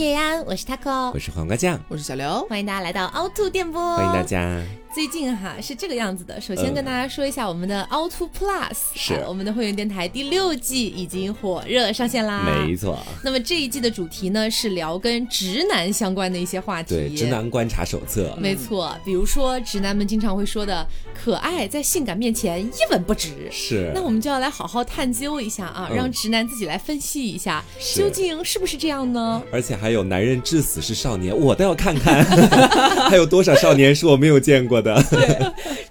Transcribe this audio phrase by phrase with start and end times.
[0.00, 4.58] 皮野安，我是 taco，我是黄瓜酱，我是小刘，欢迎大家来到凹凸电波，欢迎大家。
[4.92, 12.64] 最近哈是这个样子的，首先跟大家说一下我们的凹凸 Plus，是我们的会员电台第六季已经火热上线啦。
[12.66, 12.98] 没错。
[13.22, 18.36] 那么这一季的主题呢是聊跟直男相关的一些话题，对，直男观察手册。
[18.36, 20.84] 没错，比如说直男们经常会说的
[21.14, 23.48] 可爱在性感面前一文不值。
[23.52, 23.92] 是。
[23.94, 29.40] 那我们就要来好好探究一下啊，让直男自己来分析一下，究竟是不是这样呢？
[29.52, 32.24] 而且还有男人至死是少年，我倒要看看，
[33.08, 35.02] 还有多少少年是我没有见过的。
[35.10, 35.38] 对。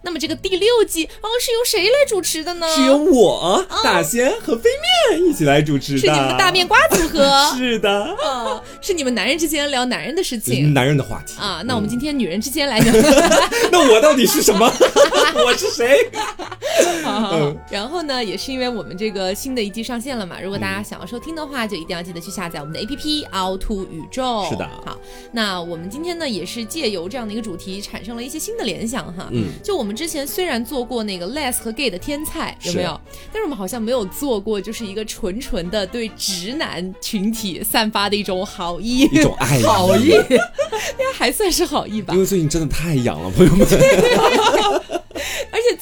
[0.01, 2.67] 那么这个第六季哦是由谁来主持的呢？
[2.75, 4.69] 是由我大仙和飞
[5.11, 7.19] 面一起来主持的，是你们的大面瓜组合。
[7.57, 11.61] 是的，嗯，是你们男人之间聊男人的事情，男人的话题啊。
[11.65, 12.93] 那我们今天女人之间来聊，
[13.71, 14.71] 那我到底是什么？
[15.45, 16.09] 我是谁？
[17.05, 24.45] 嗯，然后呢，也是因为我们这个新的一季上线了嘛，如果大家想要收听的话，就一定要记得去下载我们的 APP 凹凸宇宙。
[24.49, 24.97] 是的，好，
[25.31, 29.27] 那我们今天呢，也是借由这样的一个主题，产生了一些新的联想哈。
[29.31, 32.99] 嗯，就我们之前虽然做过那个 less 和 gay 的天菜，有没有？
[33.31, 40.37] 但是我们好像没有做过，就是一个纯纯的对直男群体散发的一种好意，一种爱，好意， 应
[40.97, 42.13] 该还算是好意吧。
[42.13, 43.67] 因为最近真的太痒了，朋友们。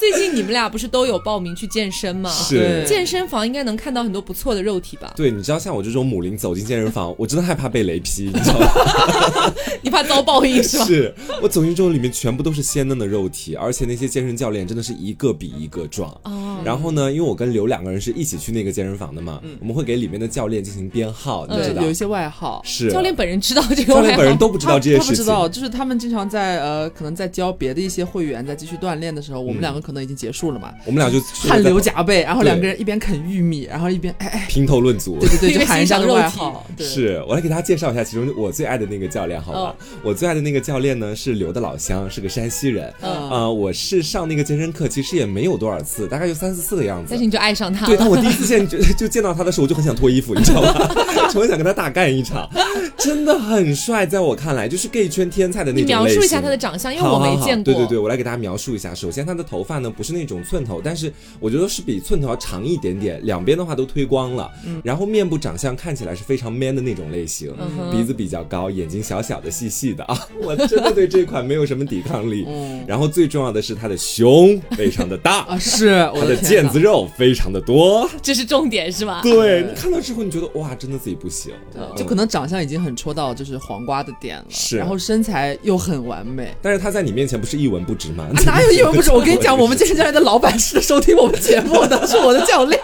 [0.09, 2.29] 最近你们俩不是都有报名去健身吗？
[2.29, 5.11] 是，健身房应该能看到很多不错的肉体吧？
[5.17, 9.53] 对，你知道像我这种母龄走进健身房，我真的害怕被雷劈，你知道吗？
[9.83, 10.85] 你怕遭报应是吧？
[10.85, 16.09] 是我走进之后，里面全部都是鲜嫩的肉体，而且那些健身教练真的是一个比一个壮。
[16.23, 16.61] 哦。
[16.63, 21.83] 然后呢，因为我跟刘两个人是一起去那个健身房的嘛，我们会给里面的教练进行编号，你知道？
[21.83, 22.61] 有一些外号。
[22.63, 22.89] 是。
[22.89, 25.07] 教练本人知道这个教练本人都不知道这些事情。
[25.07, 30.73] 他不知道，就是他们经常在呃，可能在教别的一些会员在继续锻炼的时候，我们两个可能已经结束了嘛。
[30.85, 35.17] 我们俩就汗流浃背，然后两个人一边啃玉米，然后一边哎哎评头论足。
[35.19, 36.65] 对对对， 就喊人家的外号。
[36.79, 39.75] 是我来给大家介绍一下，其中我最爱的那个教练，好吧？
[40.03, 42.93] 我最爱的那个教练呢是刘的老乡，是个山西人。
[43.01, 47.07] 呃，我是上那个健身课，其实也没有多少次，大概就三四次的样子。
[47.09, 47.85] 但是你就爱上他？
[47.85, 50.73] 对，当我第一次见就 就见到他的时候，我就很想脱衣服，你知道吗？
[51.31, 52.49] 就很想跟他大干一场，
[52.97, 55.83] 真的很帅，在我看来就是 gay 圈天才的那种。
[55.83, 57.63] 你描述一下他的长相，因为我没见过。
[57.63, 58.93] 对对对，我来给大家描述一下。
[58.93, 64.49] 首先，他的头发呢不是那种寸头，但是我觉得是比寸头要长一点点，两边的话都推光了。
[64.65, 64.81] 嗯。
[64.83, 67.53] 然后面部长相看起来是非常 man 的那种类型，
[67.91, 72.45] 鼻子比较高，眼睛小小的、细细的啊， 我真的对这款没有什么抵抗力。
[72.47, 72.83] 嗯。
[72.87, 79.21] 然后最重要的是他的胸非常的大啊，是 他的腱子肉非常的多， 这是重点是吗？
[79.23, 81.53] 对你看到之后，你觉得哇，真的自己不行，
[81.95, 84.77] 就可能长相已经很戳到就是黄瓜的点了，是。
[84.77, 88.27] 然后身材又很完美，但是他在你面前不是一文不值吗？
[88.45, 89.11] 哪有一文不值？
[89.11, 92.81] 我跟你讲，我们健身教练的老板是收听我们节目的，是我的教练。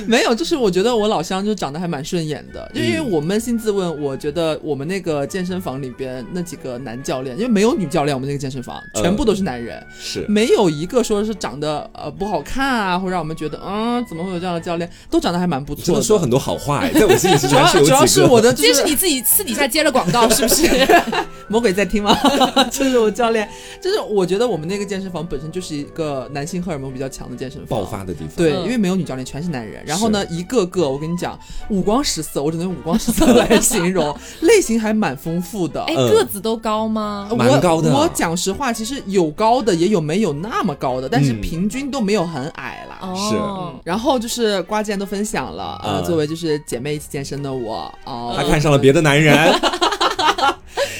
[0.06, 15.96] 没有，就是我觉得我老乡就长得还蛮顺眼的，就因为我扪心自问，我觉得我们那个健身房里边那几个男教练，因为没有女教练，我们那个健身房全部都是男人，是没有一个说是长得呃不好看啊，或者让我们觉得嗯怎么会有这样的教练，都长得还蛮不错。
[15.96, 16.02] 的。
[16.02, 20.66] 说很多好话哎，在我心里是主要主要是我的，这是你自己私底下接了广告是不是？
[21.48, 22.16] 魔鬼在听吗？
[22.70, 23.48] 这是我教练，
[23.80, 28.30] 就是我觉得我们那个健身房本身就是一个男性荷尔蒙比较强的健身房，爆发的地方。
[28.36, 29.82] 对，因为没有女教练，全是男人。
[29.88, 31.38] 然后呢，一个个我跟你讲，
[31.70, 35.82] 五光十色，我只能用五光十色来形容， 类型还蛮丰富的。
[35.84, 37.28] 哎，个子都高吗？
[37.36, 37.90] 蛮高的。
[37.92, 43.14] 我讲实话，其实有高的，也有没有那么高的，但是平均都没有很矮啦。
[43.16, 43.34] 是。
[43.84, 49.34] 然后就是瓜既然都分享了，呃，作为就是姐妹一起健身的我，哦，他看上了别的男人。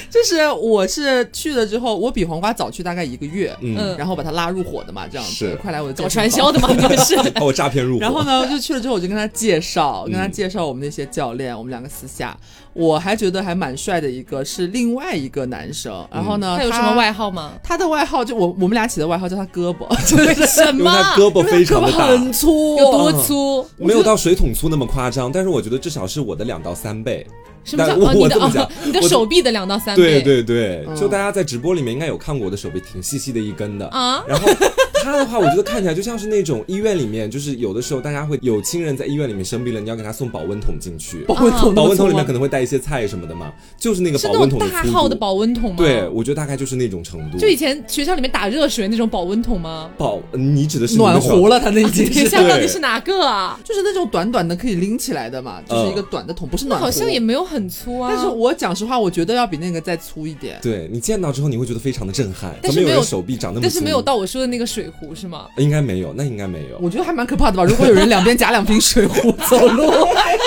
[0.09, 8.01] 就是我是去了之后，我比黄瓜早去大概一个月，嗯，然后把他拉入伙的嘛，这样子，快来我的搞传销的嘛，你们是把我诈骗入伙。
[8.01, 12.35] 然后呢，就去了之后，我就跟他介绍，跟他介绍我们那些教练，我们两个私下，
[12.73, 17.53] 我还觉得还蛮帅的一个是另外一个男生，然后呢，他有什么外号吗？
[17.63, 19.87] 他的外号就我我们俩起的外号叫他胳膊，
[20.17, 20.91] 为什么？
[20.91, 23.65] 他胳膊非常的大，很粗，有多粗？
[23.77, 27.25] 没有到水桶粗那么夸张，但是我觉得至少是我的两到三倍。
[27.63, 28.13] 什么叫哦？
[28.13, 30.21] 你的你的手臂的两到三倍？
[30.21, 34.23] 对对对，就大家在直播里面应该有看过我的手臂，挺细细的一根的啊。
[34.27, 34.47] 然后
[35.01, 41.19] 他的话，我觉得看起来就像是那种医院里面，就是有的时候大家会有亲人在医院里面生病了，你要给他送保温桶进去。
[41.27, 45.77] 保温桶，保温桶里面可能会带一些菜什么的嘛，就是那个保温桶大号的保温桶吗？
[45.77, 47.37] 对，我觉得大概就是那种程度。
[47.37, 49.91] 就以前学校里面打热水那种保温桶吗？
[49.97, 51.59] 保， 你指的是暖壶了？
[51.59, 53.59] 他那已经是到底是哪个啊？
[53.63, 56.85] 就是那种短短的可以拎起来的嘛，就是一个短的桶，不是暖壶。
[56.85, 58.29] 好像也没有很粗啊，但是。
[58.39, 60.57] 我讲实话，我觉得要比那个再粗一点。
[60.61, 62.55] 对你见到之后，你会觉得非常的震撼。
[62.61, 65.47] 但是没有手臂长那么，但是没有到我说的那个水壶是吗？
[65.57, 66.77] 应该没有，那应该没有。
[66.81, 67.63] 我觉得还蛮可怕的吧？
[67.63, 69.83] 如果有人两边夹两瓶水壶 走路，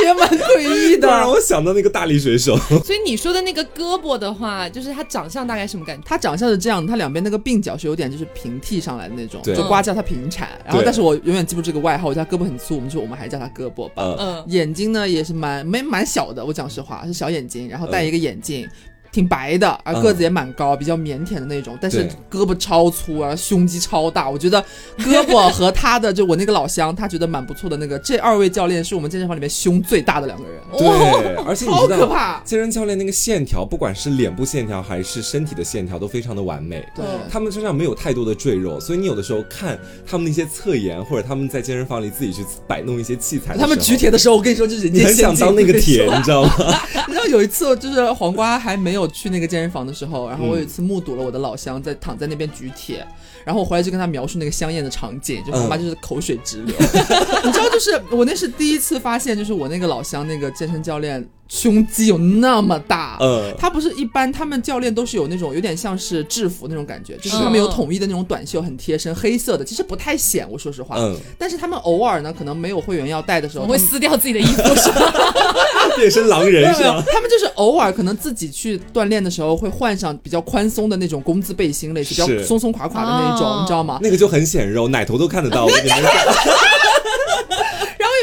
[0.05, 1.09] 也蛮诡异的。
[1.09, 2.57] 让我想到那个大力水手。
[2.85, 6.03] 所以你说的那个胳膊的话，就是他长相大概什么感觉？
[6.05, 10.49] 他长相是这样，他两边那个鬓角是有点就是平剃上来的那种，就瓜叫他平铲。
[10.65, 14.03] 然后，但是我永远记不住这个外号，我叫他胳膊很粗，我们就我们还叫他胳膊吧。
[14.03, 18.69] 嗯，嗯，眼睛呢也是蛮没蛮小的，我讲实话是小眼睛，然后戴一个眼镜。
[19.13, 24.29] 挺白的，啊，嗯个子也蛮高，比较腼腆的那种，但是胳膊超粗啊，胸肌超大。
[24.29, 24.61] 我觉得
[24.99, 32.41] 胳膊和他的就我那个老乡，他觉得蛮不错的那个，这二位教练是我们健身房里面胸最大的两个人，对， 而且你知道，可怕。
[32.45, 36.83] 健身教练那个线条，不管是脸部线条还是身体的线条，都非常的完美。
[36.97, 46.51] 对他们身上没有太多的赘肉，所以你有的时候看他们那些侧颜，或者他们在健身房里自己去摆弄一些器材他们举铁的时候，我跟你说，就是你很想当那个铁，你知道吗？
[47.07, 53.07] 你知道有一次，就是黄瓜还没有去那个健身房的时候，然后我有一次目睹了我的老乡在躺在那边举铁，
[53.45, 56.75] 然后我回来就跟他描述那个香艳的场景，就他妈就是口水直流。
[57.45, 63.17] 你知道，就是我那是第一次发现，就是我那个老乡那个健身教练胸肌有那么大。
[63.21, 70.49] 嗯，他不是一般，他们教练都是有那种有点像是制服那种感觉，就是他们有统一的那种短袖，很贴身，黑色的，其实不太显。
[70.51, 75.13] 我说实话，嗯，但是他们偶尔呢，可能没有会员要带的时候，我会他们撕掉自己的衣服是吧？
[75.97, 77.03] 变身狼人是吗？
[77.13, 83.99] 他们就是偶尔可能自己去锻炼的时候会换上比较宽松的那种工字背心，类似比较松松垮垮的那种，哦你知道吗？
[84.03, 85.65] 那个就很显肉，奶头都看得到。
[85.65, 86.33] 我跟你们讲，然 后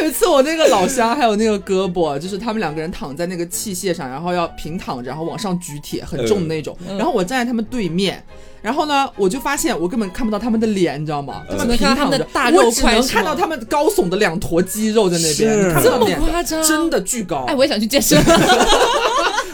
[0.02, 6.78] 有一次我那个老乡还有那个胳膊，就是他们两个人躺在那个器械上，然后要平躺着，然后往上举铁，很重的那种。
[6.98, 8.24] 然后我站在他们对面。
[8.62, 11.44] 然后呢，我就发现我根本看不到他们的脸，你知道吗？
[11.50, 17.46] 嗯他们平躺着们的大肉我只能块看到他们高耸的两坨肌肉在那边，这么夸张真的巨高。
[17.48, 18.22] 哎，我也想去健身。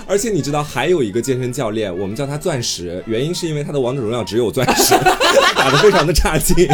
[0.07, 4.93] 而且你知道还有一个健身教练，我们叫他钻石，原因是因为他的王者荣耀只有钻石，
[5.55, 6.67] 打得非常的差劲，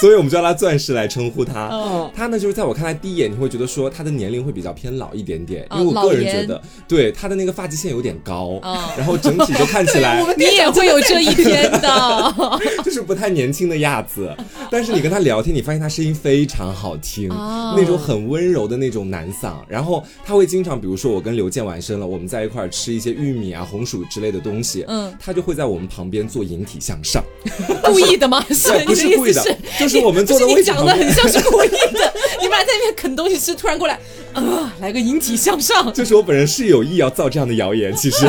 [0.00, 1.68] 所以我们叫他钻石来称呼他。
[1.72, 12.34] 嗯他呢，就是在我看来第一眼你会觉得说他的年龄会比较偏老一点点，啊因为我个人觉得，对他的那个发际线有点高，啊然后整体就看起来 你也会有这一天的。
[12.84, 14.34] 就是不太年轻的样子。
[14.70, 19.54] 但是你跟他聊天，你发现他声音非常好听，哦那种很温柔的那种男嗓。
[19.68, 27.22] 然后他会经常，比如说我跟刘健完身了，我们在一块儿吃一些玉米啊、红薯之类的东西，嗯他就会在我们旁边做引体向上。
[27.84, 28.44] 故意的吗？
[28.50, 32.12] 是不你是故意的就是我们做的你讲的很像是故意的。
[32.42, 33.98] 你们俩在那边啃东西吃，突然过来，
[34.32, 35.92] 啊，来个引体向上。
[35.92, 38.26] 就是我本人是有意要造这样的谣言，其实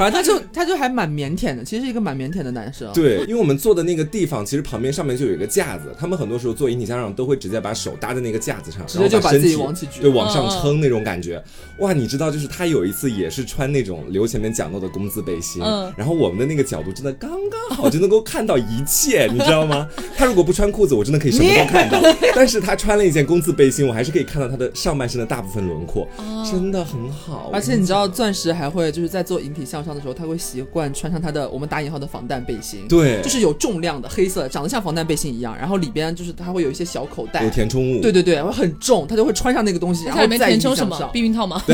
[0.00, 2.90] 反正他就他就还蛮腼腆的，其实是一个蛮腼腆的男生。
[2.94, 11.44] 对，因为我们坐的那个地方，其实旁边上面就有一个架子，他们很多时候做引体向上都会直接把手搭在那个架子上，直接就把自己往起举对，往上撑那种感觉。
[11.80, 19.86] 哇，你知道，就是他有一次也是穿那种刘前面讲到的工字背心，嗯然后我们的那个角度真的刚刚好，就能够看到一切，你知道吗？
[20.16, 22.00] 他如果不穿裤子，我真的可以什么都看到，
[22.34, 27.50] 但是他穿了一件工字背心，我还是可以看到他的上半身的大部分轮廓，哦真的很好。
[27.52, 40.98] 而且你知道，钻石还会就是在做引体向上的时候，他会习惯穿上他的我们打引号的防弹背心，对，就是有重量的黑色，长得像防弹背心一样，然后里边就是它会有一些小口袋有，填充物，对对对，会很重，他就会穿上那个东西，然它里面后再填充什么。
[41.12, 41.62] 避孕套吗？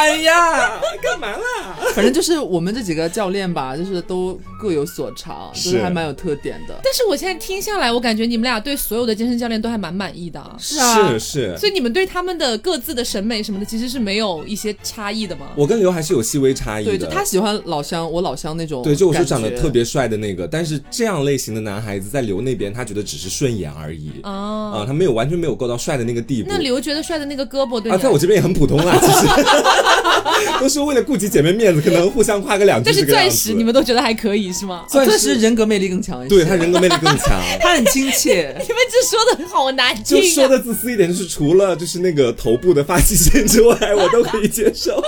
[0.00, 1.76] 哎呀， 干嘛啦？
[1.94, 6.74] 反正就是我们这几个教练吧，就是都各有所长，就是是还蛮有特点的。
[6.82, 10.54] 但是我现在听下来，我感觉你们俩对所有的健身教练都还蛮满意的啊。
[10.58, 15.46] 是啊，是是，所以你们对他们的各自的审美什么的，其实是没有一些差异的吗？
[15.56, 16.90] 我跟刘还是有细微差异的。
[16.90, 18.82] 对，就他喜欢老乡，我老乡那种。
[18.82, 19.70] 对，就我说长得特。
[19.70, 26.48] 别帅的那个，但是这样类型的男孩子在刘那边，他觉得只是顺眼而已哦啊、哦，他没有完全没有够到帅的那个地步。
[26.50, 29.28] 那刘觉得帅的那个胳膊对啊，在我这边也很普通啦，其实
[30.60, 33.06] 都是为了顾及姐妹面子，可能互相夸个两句但是。
[33.06, 34.84] 钻石你们都觉得还可以是吗？
[34.88, 37.40] 钻钻石人格魅力更强一些，对他人格魅力更强。
[37.60, 38.54] 他很亲切。
[38.60, 40.20] 你们这说的好难听啊！
[40.20, 45.02] 就说的自私一点，就是除了就是那个头部的发际线之外，我都可以接受。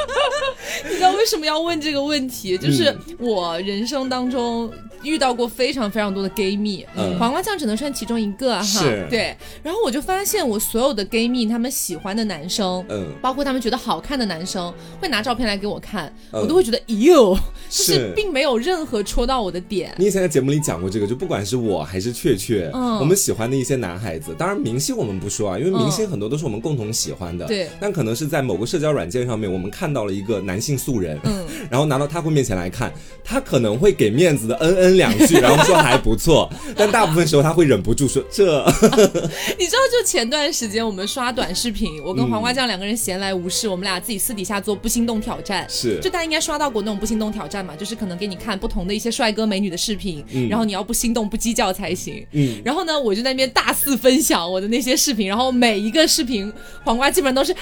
[0.88, 2.56] 你知道为什么要问这个问题？
[2.58, 4.70] 就是嗯我人生当中
[5.02, 8.84] 遇到过非常非常多的 gay 蜜，嗯黄瓜酱只能算其中一个哈。
[9.10, 9.36] 对。
[9.62, 16.40] 然后我就发现，我所有的 gay 蜜他们喜欢的男生，嗯包括他们觉得好看的男生，会拿照片来给我看，嗯。
[16.40, 17.36] 我都会觉得哟，
[17.72, 18.12] 就是是。
[18.14, 19.94] 并没有任何戳到我的点。
[19.98, 22.98] 你以前在节目里讲过这个，就不管是我还是雀雀，嗯。
[22.98, 27.46] 我们喜欢的一些男孩子，当然明星我们不说啊，因为明星很多都是我们共同喜欢的。
[27.46, 27.68] 对。
[27.80, 31.46] 但可能是在某个社交软件上面，我们看到了一个男性素人，嗯。
[31.70, 32.92] 然后拿到他会面前来看，
[33.24, 38.64] 他可能会给面子的嗯嗯两句， 然后说还不错，但大部分时候他会忍不住说这，
[39.58, 45.64] 你知道，就前段时间我们刷短视频，我跟黄瓜酱两个人闲来无事，我们俩自己私底下做不心动挑战。
[45.68, 45.98] 是。
[46.02, 52.26] 就大家应该刷到过那种不心动挑战段嘛，就是可能给你看不同的一些帅哥美女的视频，然后你要不心动不鸡叫才行。
[52.33, 56.52] 嗯，然后呢，我就在那边大肆分享我的那些视频，然后每一个视频
[56.85, 57.59] 黄瓜基本上都是啊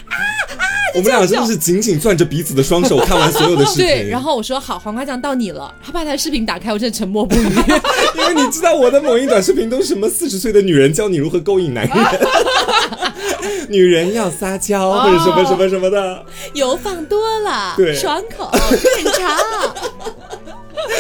[0.57, 0.65] 啊，
[0.95, 3.87] 我们俩真的是紧紧攥着彼此的双手看完所有的视频。
[3.87, 7.45] 对，然后我说好，黄瓜酱到你了，他把他的视频打开，我真的沉默不语，
[8.17, 11.97] 因为你知道我的某音短视频都是什么四十岁的女人教你如何勾引男人。
[13.69, 16.25] 女人要撒娇或者什么什么什么的，
[16.55, 18.51] 油放多了，对，爽口
[19.05, 19.39] 正常。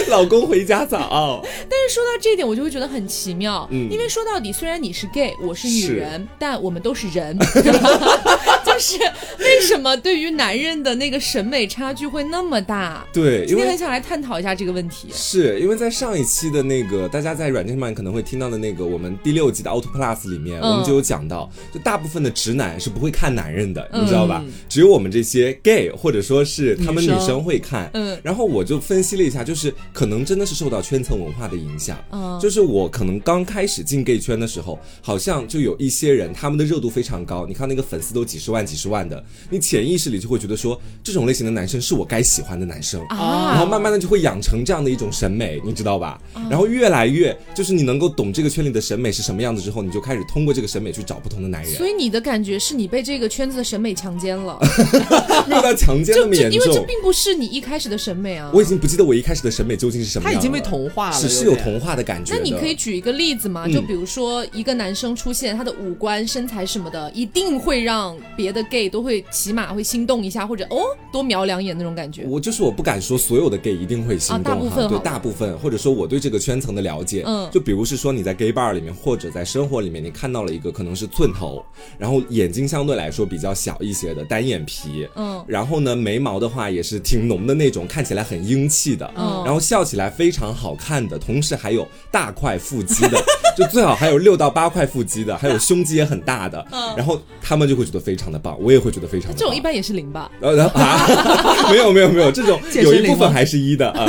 [0.08, 1.42] 老公回家早。
[1.42, 7.36] 但是说到这一点，我就会觉得很奇妙，嗯因为说到底，虽然你是 gay，我是女人，但我们都是人。
[8.80, 9.02] 就是
[9.38, 13.06] 为什么对于男人的那个审美差距会那么大？
[13.12, 15.08] 对，因为很想来探讨一下这个问题。
[15.12, 24.42] 是因为在上一期的那个大家在软件上面可能会听到的那个我们第六集的 Auto Plus 里面，我们就有讲到，就大部分的直男是不会看男人的，你知道吧？
[24.68, 27.90] 只有我们这些 gay 或者说是他们女生会看。
[27.92, 32.02] 嗯，然后我就分析了一下，就是可能真的是受到圈层文化的影响。
[32.12, 46.20] 嗯，就是我可能刚开始进 gay 圈的时候，好像就有一些人他们的热度非常高，你看那个粉丝都几十万、几十万的，你潜意识里就会觉得说这种类型的男生是我该喜欢的男生啊，然后慢慢的就会养成这样的一种审美，你知道吧？
[46.48, 51.74] 然后越来越就是你能够懂这个圈里的审美是什么样子之后，你就开始通过这个审美去找不同的男人。
[51.74, 54.56] 所以你的感觉是你被这个圈子的审美强奸了，
[55.48, 58.50] 没有到强奸那么严重，因为这并不是你一开始的审美啊。
[58.54, 62.34] 我已经不记得我一开始的审美究竟是什么，他已经被同化了，是是有同化的感觉。
[62.34, 63.66] 那你可以举一个例子吗？
[63.66, 72.24] 就比如说一个男生出现，他的五官、身材什么的，一定会让别的 gay 都会起码会心动一下，或者哦多瞄两眼那种感觉。
[72.26, 81.64] 我就是我不敢说所有的 gay 一定会心动，大部分对大部分，或者说我对这个圈层的了解，嗯，就比如是说你在 gay bar 里面，或者在生活里面，你看到了一个可能是寸头，
[81.98, 93.22] 然后眼睛相对来说比较小一些的单眼皮，嗯，然后呢眉毛的话也是挺浓的那种，看起来很英气的，嗯，然后笑起来非常好看的，同时还有大块腹肌的，
[93.56, 99.36] 就最好还有六到八块腹肌的，还有胸肌也很大的，嗯，然后他们就会觉得非常的棒，我也会觉得非常的。
[99.38, 100.30] 这种一般也是零吧？
[100.40, 101.06] 呃啊，
[101.70, 104.06] 没有没有没有，这种 有一部分还是一的啊。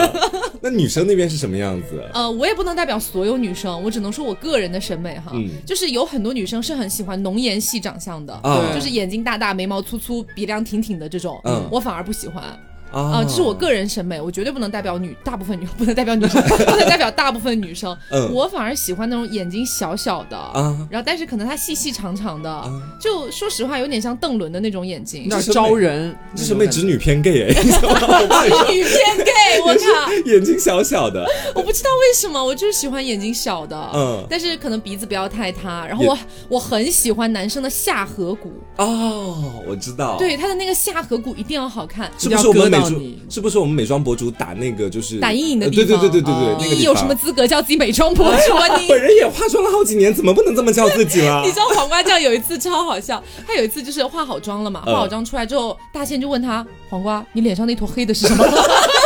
[0.64, 2.04] 那女生那边是什么样子？
[2.14, 5.32] 呃，我也不能代表所有女生，我只能说我个人的审美哈，
[5.66, 8.40] 就是有很多女生是很喜欢浓颜系长相的，
[8.74, 12.44] 就是眼睛大大、眉毛粗粗、鼻梁挺挺的这种，我反而不喜欢。
[12.92, 17.98] 啊，这是我个人审美，我绝对不能代表女大部分女，不能代表女生， 不能代表大部分女生。
[18.10, 26.16] 嗯，我反而喜欢那种眼睛小小的啊，然后但是可能她细细长长的，就说实话有点像邓伦的那种眼睛，那招人。
[26.36, 27.68] 这审美直女偏 gay 哎，直
[28.72, 36.18] 女偏 gay，我靠，眼睛小小的，我不知道为什么，我就是喜欢眼睛小的，嗯，但是可能鼻子不要太塌，然后我
[36.50, 38.52] 我很喜欢男生的下颌骨。
[38.78, 43.18] 哦，我知道，对他的那个下颌骨一定要好看，是不是我们美？
[43.30, 45.86] 是不是我们美妆博主打那个就是打阴影的地方？
[45.86, 48.78] 对对对对对对，你有什么资格叫自己美妆博主啊？
[48.78, 51.42] 你本人也化妆了好几年，怎么不能这么叫自己了？
[51.46, 58.46] 你知道黄瓜酱有一次超好笑，他有一次就是化好妆了嘛，化好妆出来之后，大仙就问他黄瓜，你脸上那坨黑的是什么？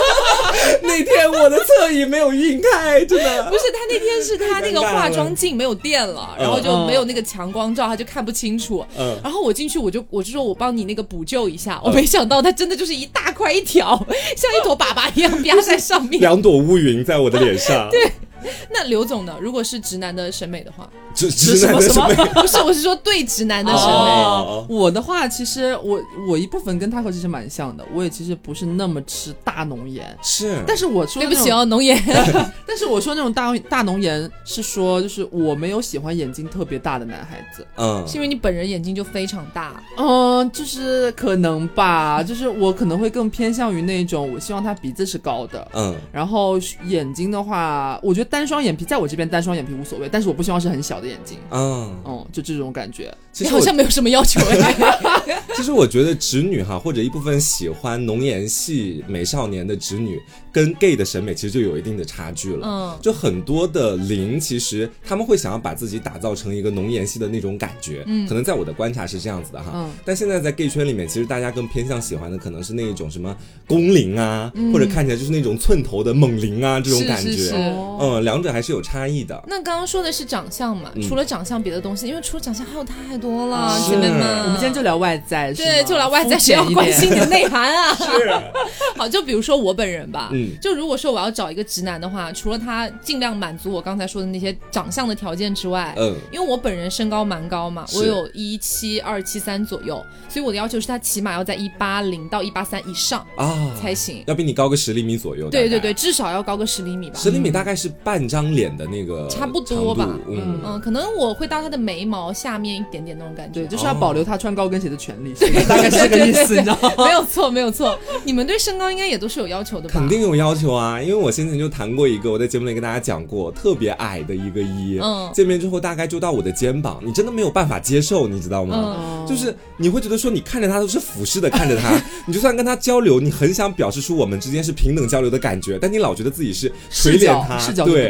[0.97, 3.43] 那天我的侧影没有晕开，真的。
[3.49, 8.85] 不是他那天是他那个化妆镜没有电了，然后就没有那个强光照，他就看不清楚。
[8.97, 13.95] 嗯，然后我进去我就我就说我帮你那个补救一下，我没想到他真的就是一大块一条，
[14.37, 17.89] 像一坨粑粑一样压在上面，两朵乌云在我的脸上。
[17.91, 18.11] 对。
[18.71, 19.35] 那刘总呢？
[19.41, 24.65] 如果是直男的审美的话， 直直男的审美不是，我是说对直男的审美。
[24.69, 30.61] 我的话，其实我我一部分跟他和其实蛮像的，我也其实不是那么吃大浓颜，是。
[30.67, 32.01] 但是我说对不起哦，浓颜。
[32.67, 48.34] 但是我说那种大大浓颜是说，就是我没有喜欢眼睛特别大的男孩子，嗯，是因为你本人眼睛就非常大，嗯，就是可能吧，就是我可能会更偏向于那种，我希望他鼻子是高的，嗯，然后眼睛的话，我觉得。
[48.35, 51.37] 单双眼皮在我这边单双眼皮无所谓，但是我不希望是很小的眼睛。
[51.51, 53.09] 嗯，哦，就这种感觉。
[53.31, 55.39] 其实好像没有什么要求哎。
[55.55, 60.19] 其实我觉得直女哈，或者一部分喜欢浓颜系美少年的直女，
[60.51, 62.67] 跟 gay 的审美其实就有一定的差距了。
[62.67, 68.03] 嗯，就很多的零，其实他们会想要把自己打造成一个浓颜系的那种感觉。
[68.05, 69.71] 嗯，可能在我的观察是这样子的哈。
[69.73, 69.89] 嗯。
[70.03, 73.33] 但现在在 gay 圈里面，其实大家更偏向喜欢的可能是那一种什么
[73.65, 77.51] 工龄啊，或者看起来就是那种寸头的猛龄啊这种感觉。
[77.53, 78.14] 嗯。
[78.21, 79.41] 两者还是有差异的。
[79.47, 80.91] 那刚刚说的是长相嘛？
[81.07, 84.43] 除了长相，别的东西，因为除了长相还有太多了，姐妹们。
[84.45, 87.93] 我们今天就聊外在，对，就聊外在，谁要关心你的内涵啊？
[87.95, 88.31] 是。
[88.97, 105.49] 好，就比如说我本人吧，嗯，就如果说我要找一个直男的话，除了他尽量满足我刚才说的那些长相的条件之外，嗯，因为我本人身高蛮高嘛，我有一七二七三左右，所以我的要求是他起码要在一八零到一八三以上啊才行，要比你高个十厘米左右。
[105.49, 107.19] 对对对，至少要高个十厘米吧。
[107.19, 110.07] 十厘米大概是半张脸的那个差不多吧。
[110.29, 113.61] 嗯嗯，可能我会到他的眉毛下面一点点那种感觉。
[113.61, 115.33] 对，就是要保留他穿高跟鞋的权利，
[115.67, 116.93] 大概是这个意思，你知道吗？
[117.03, 117.97] 没有错，没有错。
[118.23, 119.95] 你们对身高应该也都是有要求的吧？
[119.95, 129.25] 肯定有要求啊，因为我先前就谈过一个，我在节目里跟大家讲过，特别矮的一个一，嗯，见面之后大概就到我的肩膀，你真的没有办法接受，你知道吗？
[129.27, 137.57] 就是你会觉得说，你看着他都是俯视的看着他， 你就算跟他交流，你很想表示出我们之间是平等交流的感觉，但你老觉得自己是垂脸他，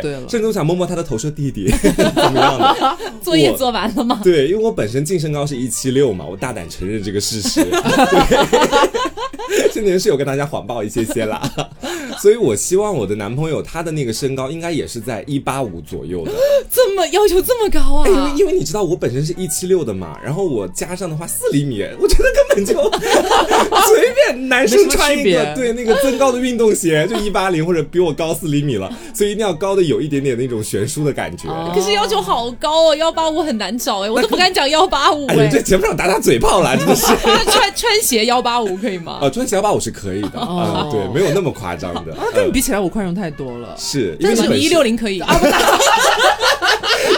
[0.02, 2.98] 对，甚至我想摸摸他的头，说弟弟怎么样的？
[3.22, 4.22] 作业做完了吗？
[4.24, 7.64] 对，因为我本身净身高是一七六嘛，我大胆承认这个事实。
[7.64, 8.90] 对，
[9.72, 11.42] 今年是有跟大家谎报一些些啦，
[12.20, 16.32] 所以我希望我的男朋友他的那个身高应该也是在一八五左右的。
[16.72, 18.08] 这么要求这么高啊？
[18.08, 22.74] 因为因为你知道我本身是一七六的嘛，然后我加上的话四厘米，我觉得根本就
[23.88, 31.48] 随便男生穿一个对那个增高的运动鞋就一八零或者比我高四厘米了，所以一定要高的有一点点那种悬殊的感觉。
[31.74, 37.06] 可是要求好高哦，幺八五很难找哎，我都不敢讲幺八五哎，在节目上打打嘴炮啦，真的是。
[37.06, 39.20] 穿穿鞋幺八五可以吗？
[39.22, 42.16] 啊，穿鞋幺八五是可以的啊，对，没有那么夸张的。
[42.34, 43.76] 跟你比起来，我宽容太多了。
[43.78, 45.36] 是，但是你一六零可以啊。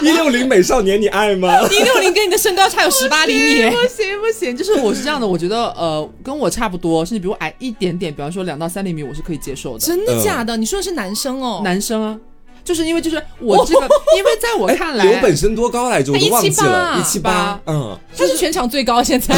[0.01, 1.61] 一六零美少年，你爱吗？
[1.69, 9.79] 一六零跟你的身高差有十八厘米，不行不行，就是我是这样的，我觉得呃，跟我差不多，甚至比我矮一点点，比方说两到三厘米，我是可以接受的。
[9.79, 10.55] 真的假的？
[10.57, 11.61] 你说的是男生哦？
[11.63, 12.19] 男生啊。
[12.67, 16.11] 就是因为就是我这个， 因为在我看来，刘本身多高来着？
[16.11, 19.33] 我都忘记了，一七八，嗯，他是全场最高，现在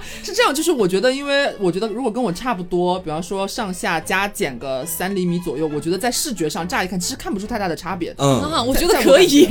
[0.22, 0.54] 是这样。
[0.54, 8.14] 就是我觉得，因为我觉得如果跟我差不多，比方说上下加减个三厘米左右，我觉得在视觉上乍一看其实看不出太大的差别。
[8.18, 9.48] 嗯，我觉得可以，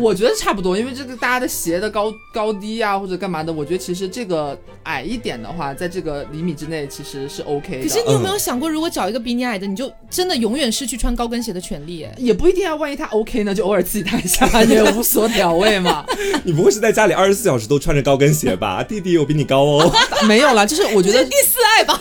[0.00, 7.82] 我觉得差不多，因为这个大家的鞋的高高低啊或者干嘛的，我觉得其实这个矮一点的话，在这个厘米之内其实是 OK。
[7.82, 12.06] 可是你有没有想过，如果找一个比你矮的，你就真的永远失去穿高跟鞋的权利？
[12.18, 12.32] 也。
[12.32, 16.04] 不一定啊，万一他 OK 呢，就偶尔自己抬一下 也无所屌味嘛。
[16.42, 18.82] 你不会是在家里二十四小时都穿着高跟鞋吧？
[18.82, 19.71] 弟弟我比你高哦。
[20.26, 22.00] 没有啦，就是我觉得 第四爱吧。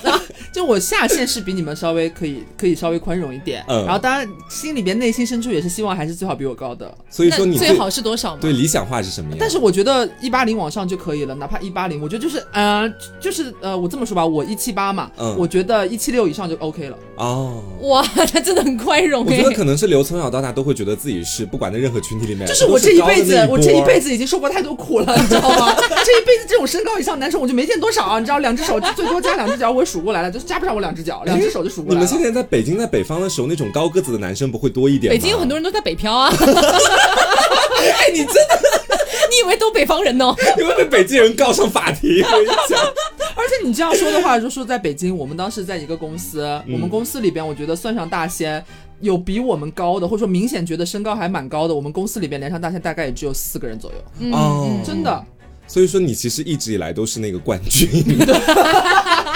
[0.54, 3.64] 就我下限是比你们稍微可以，可以稍微宽容一点。
[3.68, 3.84] 嗯。
[3.86, 6.94] 然后当然心里边内心深处也是希望还是最好比我高的。
[7.10, 8.38] 所以说你最好是多少？
[8.38, 9.38] 对，理想化是什么样？
[9.40, 12.88] 但是我觉得一八零往上就可以了，哪怕一八零，我觉得就是呃，
[13.20, 16.98] 就是呃，我这么说吧，我一七八嘛，嗯，我觉得一七六以上就 OK 了。
[17.16, 17.64] 哦。
[17.82, 19.26] 哇，他真的很宽容。
[19.26, 20.92] 我觉得可能是刘从小到大都会觉得。
[21.02, 25.74] 自己是不管在任何群体里面，就是我这一辈子，我这一辈子已经受过太多苦了，你知道吗？
[26.06, 32.06] 这一辈子这种身高以上男生我就没见多少啊，你知道，两只手最多加两只脚，我数过来了，就加不上我两只脚，两只手就数过来了。
[32.06, 36.32] 你们现在在北京，在北方的时候，那种高个子的男生不会多一点北京有很多人都在北漂啊。
[36.38, 38.60] 哎，你真的，
[39.30, 40.36] 你以为都北方人呢？
[40.58, 42.24] 你会被北京人告上法庭。
[42.24, 42.80] 我跟你讲，
[43.36, 48.64] 而且你这样说的话，就说在北京，我们当时在一个公司，我们公司里边，我觉得算上大仙。
[49.00, 53.98] 有比我们高的，或者说明显觉得身高还蛮高的，我们公司里边连上大仙大概也只有四个人左右。
[54.32, 55.26] 哦，真的。
[55.66, 57.90] 所以说你其实一直以来都是那个冠军。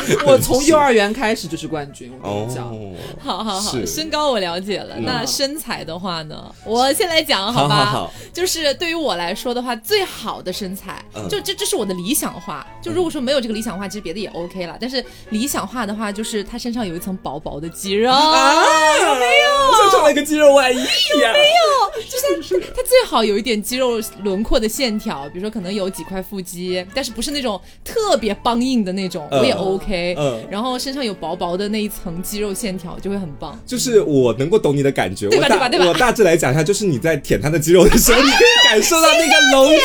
[0.26, 2.74] 我从幼儿园开始就是冠军，我跟你讲。
[3.20, 4.96] 好好好，身高我了解了。
[5.00, 6.54] 那身材的话呢？
[6.66, 8.10] 我先来讲好吧。
[8.34, 12.66] 就是对于我来说的话，最好的身材，就这这是我的理想化。
[12.82, 14.78] 就如果说没有这个理想化，其实别的也 OK 了。
[14.80, 18.12] 但是理想化的话，就是他身上有一层薄薄的肌肉。
[18.12, 19.78] 啊，有没有？
[19.78, 21.34] 像穿了一个肌肉外衣一样。
[21.34, 29.95] 没有，就是他最好有一点肌肉轮廓的线条，比如说可能有几块腹肌，但是不是那种特别梆硬的那种，我也 OK。
[30.18, 33.58] 嗯，然后身上有薄薄的那一层肌肉线条，就会很棒。
[33.66, 35.48] 就是我能够懂你的感觉，对吧？
[35.48, 35.70] 对吧？
[35.70, 35.86] 对吧？
[35.88, 39.80] 我大致来讲一下，就是你在舔他的肌肉的时候，你可以感受到那个隆起，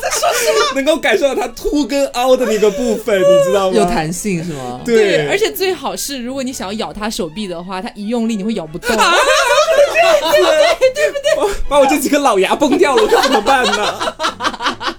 [0.00, 0.74] 在说什么？
[0.74, 3.76] 能够感受到它凸跟凹的那个部分，你知道吗？
[3.76, 4.80] 有弹性是吗？
[4.84, 8.94] 对，而且最好是，如果你想要咬他手臂的话，他一用力你会咬不动。
[8.96, 10.52] 对不对？
[10.94, 11.54] 对不 对？
[11.68, 14.93] 把我这几颗老牙崩掉了，可怎么办呢？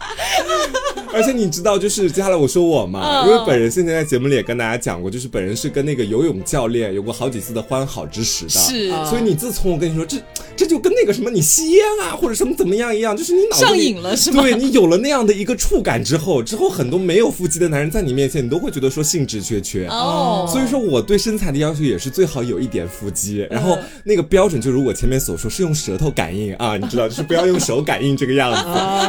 [1.16, 8.50] 而且你知道，就是接下来我说我嘛，因为本人现在在节目里也跟大家讲过，就是本人是跟那个游泳教练有过好几次的欢好之时的。
[8.50, 10.18] 是，所以你自从我跟你说这
[10.56, 14.42] 这就跟那个什么你吸烟啊或者什么怎么样一样，就是你脑上瘾了是吗？
[14.42, 19.88] 对你有了那样的一个触感之后，之后很多没有腹肌的男人在你面前，你都会觉得说兴致缺缺。
[19.88, 28.64] 哦，所以说我对身材的要求也是最好有一点腹肌，然后那个标准就如我前面所说，是用舌头感应啊，你知道，就是不要用手感应这个样子，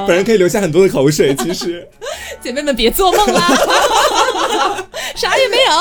[0.06, 1.86] 本人可以留下很多的口水，其实。
[2.42, 3.48] 姐妹们别做梦啦！
[5.16, 5.72] 啥也没有。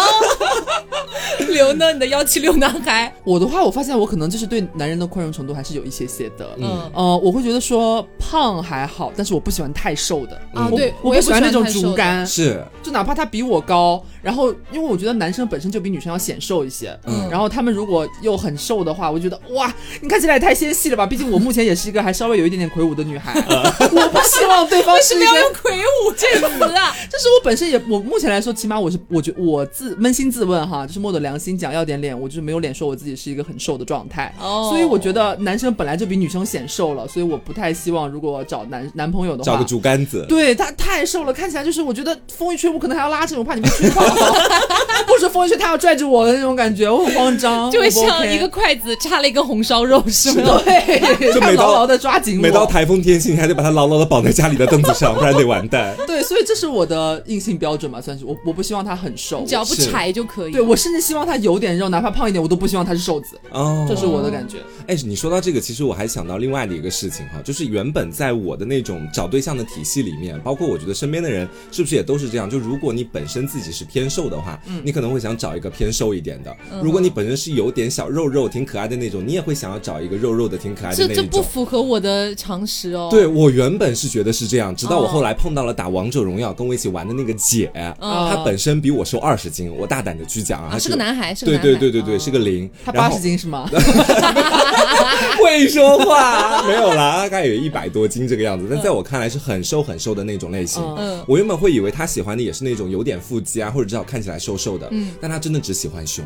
[1.56, 1.94] 刘呢？
[1.94, 3.12] 你的幺七六男孩？
[3.24, 6.50] 我的话，我发现我可能就是对男人的宽容程度还是有一些些的。
[6.58, 10.40] 嗯，呃，我会觉得说胖还好，但是我不喜欢太瘦的。
[10.54, 16.98] 啊，对，我不喜欢那种竹竿，是，就哪怕他比我高，然后因为我觉得男生本身就比女生要显瘦一些。
[17.06, 21.06] 嗯，然后他们如果又很瘦的话，我觉得哇，你看起来也太纤细了吧？
[21.06, 23.36] 毕竟我目前也是一个还稍微有一点点魁梧的女孩。
[23.46, 34.34] 我不希望对方是一个魁梧这个词啊， 就是我本身也，我目前来说，起码我是，我觉我自扪心自问哈，就是摸着良心讲，要点脸，我就是没有脸说我自己是一个很瘦的状态。
[34.40, 44.02] 哦，所以我觉得男生本来就比女生显瘦了，所以我不太希望如果找男男朋友的话，找个竹竿子，对他太瘦了，看起来就是我觉得风一吹，我可能还要拉着，我怕你被吹跑，
[45.08, 50.62] 或者风一吹他要拽着我的那种感觉，我很慌张， 就会像一个筷子插了一根红烧肉是吗？
[50.66, 55.96] 对，就牢牢的抓紧我，每到台风天气，你还得把它牢牢的绑在家里的凳子上，不然得完蛋。
[56.08, 60.52] 对，所以这是我的硬性标准嘛，算是我我不希望他很瘦，只要不柴就可以。
[60.52, 63.40] 对我甚至希望他有点肉，哪怕胖一点，我都不希望他是瘦子。
[63.52, 64.58] 哦，这是我的感觉。
[64.88, 72.50] 哎，你说到这个，其实我还想到另外的一个事情哈，就是原本在我的那种找对象的体系里面，包括我觉得身边的人是不是也都是这样？
[72.50, 81.16] 就如果你本身自己是偏瘦的话，嗯，你可能会想找一个偏瘦一点的；如果你本身是有点小肉肉、挺可爱的那种，你也会想要找一个肉肉的、挺可爱的那种。
[81.16, 83.10] 这这不符合我的常识哦。
[83.12, 93.70] 对我原本是觉得是这样，直到我后来碰到了打王者荣耀跟我一起玩的那个姐，她本身比我瘦二十斤，我大胆的去讲啊，是个男孩，是对对对对对，是个零，他八十斤是吗？
[95.42, 100.82] 会说话没有啦，大概有一百多斤这个样子，但在我看来是很瘦很瘦的那种类型。
[100.98, 104.88] 嗯，我原本会以为他喜欢的也是那种有点腹肌啊，或者看起来瘦瘦的。
[104.92, 106.24] 嗯，但他真的只喜欢熊。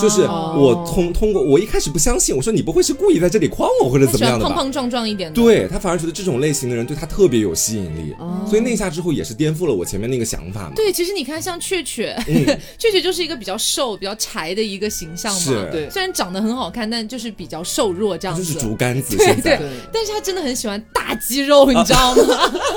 [0.00, 4.48] 就是我通通过，我一开始不相信，我说你不会是故意在这里诓我或者怎么样的吧？
[4.48, 8.12] 胖胖壮壮一点的，对他反而觉得这种类型的人对他特别有吸引力，
[8.48, 10.72] 所以那下之后也是颠覆了我前面那个想法嘛。
[10.74, 12.16] 对，其实你看像雀雀，
[12.78, 15.68] 雀雀就是一个比较瘦、比较柴的一个形象嘛。
[15.70, 18.42] 对，虽然长得很好看，但就是比较瘦弱这样子。
[18.42, 19.16] 就是竹竿子。
[19.16, 19.58] 对对，
[19.92, 22.22] 但是他真的很喜欢大肌肉，你知道吗？
[22.26, 22.48] 他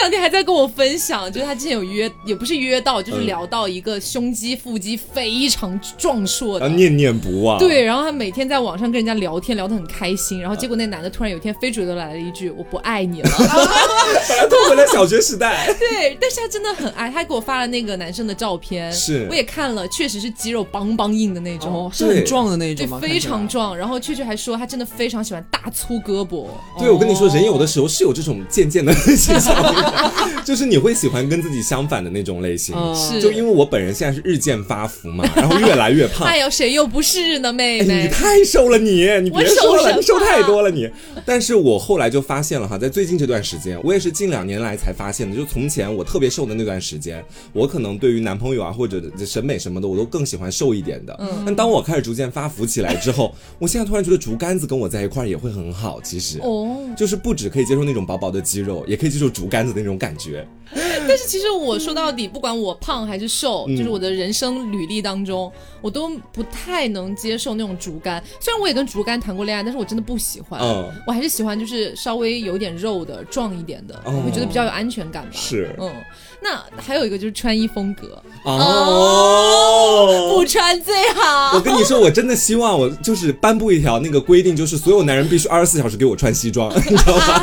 [0.00, 7.58] 这两天还在跟我分享，就是他之前有约，也不是约到，就是聊到一个胸肌、腹肌非常壮硕的，念念不忘。
[7.58, 10.40] 对，然后他每天在网上跟人家聊天，聊得很开心。
[10.40, 15.66] 然后结果那男的突然有一天非主流来了一句：“我不爱你了。”把他拖回了小学时代。
[15.78, 23.76] 对，但是他真的很爱，他给我发了那个男生的照片，是我也看了，确实是肌肉邦邦硬的那种，是很壮的那种对，非常壮。
[23.76, 26.46] 然后雀雀还说他真的非常喜欢大粗胳膊。
[26.78, 29.54] 对，我跟你说，人有的时候是有这种渐渐的 现象。
[30.44, 36.26] 就是你会喜欢跟自己相反的那种类型，是就因为我本人现在是日渐发福嘛， 然后越来越胖。
[36.26, 38.04] 哎呦，谁又不是呢，妹妹？
[38.04, 40.88] 你太瘦了，你你别说了，你瘦太多了你。
[41.24, 45.36] 但是我后来就发现了哈，在最近这段时间，我也是近两年来才发现的。
[45.36, 51.16] 就从前我特别瘦的那段时间，我可能对于男朋友啊或者审美什么的，我都更喜欢瘦一点的。
[51.20, 51.42] 嗯。
[51.44, 56.00] 但当我开始逐渐发福起来之后， 我现在突然觉得竹竿子跟我在一块儿也会很好。
[56.02, 60.46] 其实哦，就是不止可以接受那种薄薄的肌肉，也可以接受竹竿子的那种感觉。
[60.72, 68.22] 但是其实我说到底，不管我胖还是瘦，就是我的人生履历当中，我都不太能接受那种竹竿。
[68.38, 70.60] 虽然我也跟竹竿谈过恋爱，但是我真的不喜欢。
[71.06, 75.30] 我还是喜欢就是稍微有点肉的、壮一点的，我会觉得比较有安全感吧。
[75.32, 75.92] 是，嗯。
[76.42, 81.52] 那还有一个就是穿衣风格哦，不穿最好。
[81.54, 87.40] 我跟你说，我真的希望我就是颁布一条那个规定，就是所有男人必须二十四小时给我穿西装， 你知道吗？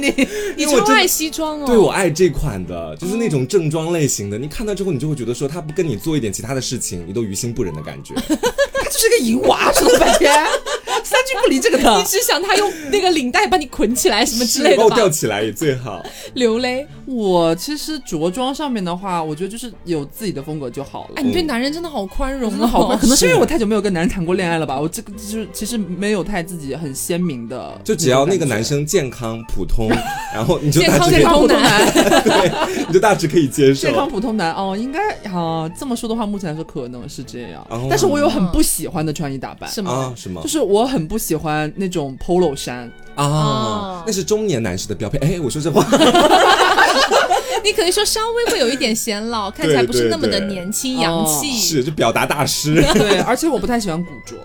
[0.00, 1.66] 你你超爱西装哦。
[1.66, 4.36] 对，我爱这款的，就是那种正装类型的。
[4.36, 8.14] 你看到之后，你就会觉得说，他不跟你做一点其他的事情，你都于心不忍的感觉。
[8.26, 10.32] 他就是个淫娃，说了半天。
[11.42, 16.04] 不离这个的，你只想他用那个领带把你捆起来什么之类的把我吊起来也最好。
[16.34, 21.14] 刘雷，我其实着装上面的话，我觉得就是有自己的风格就好了。
[21.16, 24.78] 哎，你对男人真的好宽容啊，好宽 可能是因为我太久没有跟男人谈过恋爱了吧？
[24.80, 29.88] 我这个就是其实没有太自己很鲜明的，就只要那个男生健康普通，
[30.34, 31.92] 然后你就大致健康普通男，
[32.22, 33.88] 对，你就大致可以接受。
[33.88, 37.66] 健康普通男哦，应该啊这么说的话，目前来说可能是这样。
[37.88, 40.12] 但是我有很不喜欢的穿衣打扮，是吗？
[40.16, 40.40] 是吗？
[40.42, 41.72] 就是我很不喜欢。
[41.76, 45.16] 那种 polo 衫啊，那是中年男士的标配。
[45.18, 45.84] 哎，我说这话，
[47.64, 52.74] 你可以说稍微会有一点显老，看起来不是那么的年轻洋气，是就表达大师。
[52.94, 54.36] 对，而且我不太喜欢古着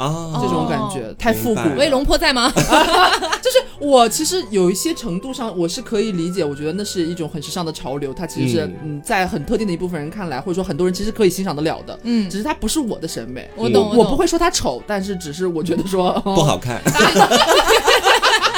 [0.00, 1.60] 啊，这种感觉太复古。
[1.76, 2.50] 威，龙坡在吗？
[2.56, 13.50] 就是我其实有一些程度上我是可以理解，我觉得那是一种很时尚的潮流，它其实是嗯，在很特定的一部分人看来，或者说很多人其实可以欣赏得了的，嗯，只是它不是我的审美。
[13.56, 16.80] 我懂，我不会说它丑，但是只是我觉得说不好看。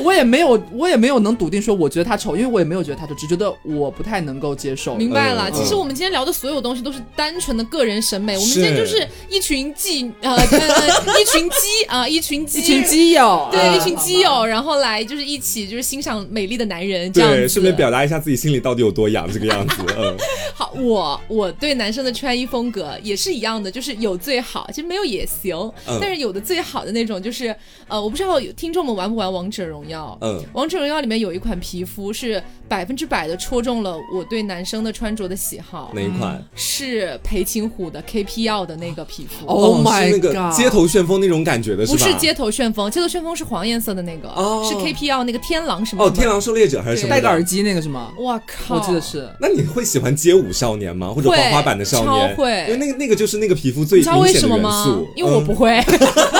[0.00, 4.96] 就是我也没有，我也没有能笃定说我觉得他丑，因为我也没有觉得他丑，只觉得我不太能够接受。
[4.96, 8.34] 明白了，其实我们今天聊的所有东西都是单纯的个人审美。
[8.34, 19.76] 我们今天就是一群基呃一群基啊一群基一群基友，对一群基友，然后来就是一起就是欣赏美丽的男人，这样子顺便表达一下自己心里到底有多痒这个样子。
[19.98, 20.16] 嗯，
[20.54, 27.54] 好，我我对男生的穿衣风格也是一样的，就是有最好，其实没有也行，但是有的最好的那种就是
[27.88, 29.89] 呃，我不知道听众们玩不玩王者荣耀？
[30.20, 35.90] 嗯，王者荣耀里面有一款皮肤是百分之百的戳中了我对男生的穿着的喜好。
[35.94, 36.42] 哪一款？
[36.54, 39.46] 是裴擒虎的 KPL 的那个皮肤。
[39.46, 40.56] Oh my god！
[40.56, 44.28] 街头旋风那种感觉的，不是街头旋风，街头旋风是黄颜色的那个，
[44.64, 46.04] 是 KPL 那个天狼什么？
[46.04, 47.10] 哦，天狼狩猎者还是什么？
[47.10, 48.12] 戴个耳机那个是吗？
[48.20, 48.76] 哇靠！
[48.76, 49.28] 我记得是。
[49.40, 51.12] 那你会喜欢街舞少年吗？
[51.12, 52.30] 或者滑滑板的少年？
[52.30, 55.08] 超会，因为那个那个就是那个皮肤最明显的元素。
[55.16, 55.82] 因为我不会。
[55.86, 56.39] 那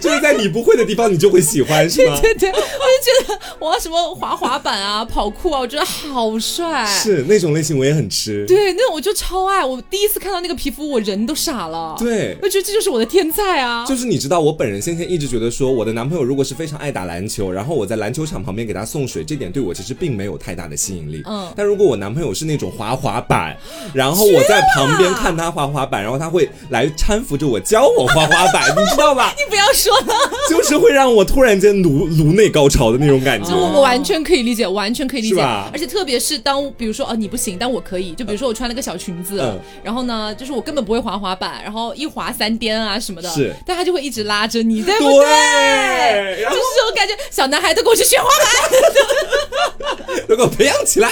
[0.00, 2.18] 就是在你不会的地方，你就会喜欢， 是吗？
[2.20, 6.84] 对对，我就觉得哇什么滑滑板啊、跑酷啊，我觉得好帅。
[6.86, 8.44] 是那种类型，我也很吃。
[8.46, 9.64] 对，那种我就超爱。
[9.64, 11.94] 我第一次看到那个皮肤，我人都傻了。
[11.98, 13.84] 对，我觉得这就是我的天才啊！
[13.86, 21.22] 就是你知道，我本人先前一直觉得说，我的男朋友如果是非常爱打篮球，然后我在篮球场旁边给他送水，这点对我其实并没有太大的吸引力。
[21.26, 21.52] 嗯。
[21.56, 23.56] 但如果我男朋友是那种滑滑板，
[23.94, 29.34] 然后我在旁边看他滑滑板，然后他会来搀扶着我教我滑滑板，你知道吧？
[29.44, 30.14] 你不要说了，
[30.48, 33.50] 就是会让我突然间颅颅内高潮的那种感觉。
[33.54, 35.40] 我我完全可以理解，完全可以理解。
[35.40, 38.12] 而且特别是当比如说哦你不行，但我可以。
[38.12, 39.42] 就比如说我穿了个小裙子，
[39.82, 43.28] 然后呢，就是我根本不会滑滑板，然后一滑三颠啊什么的。
[43.30, 46.44] 是，但他就会一直拉着你，对不对？
[46.44, 51.10] 就是这种感觉，小男孩都给我去学滑板， 都给我培养起来。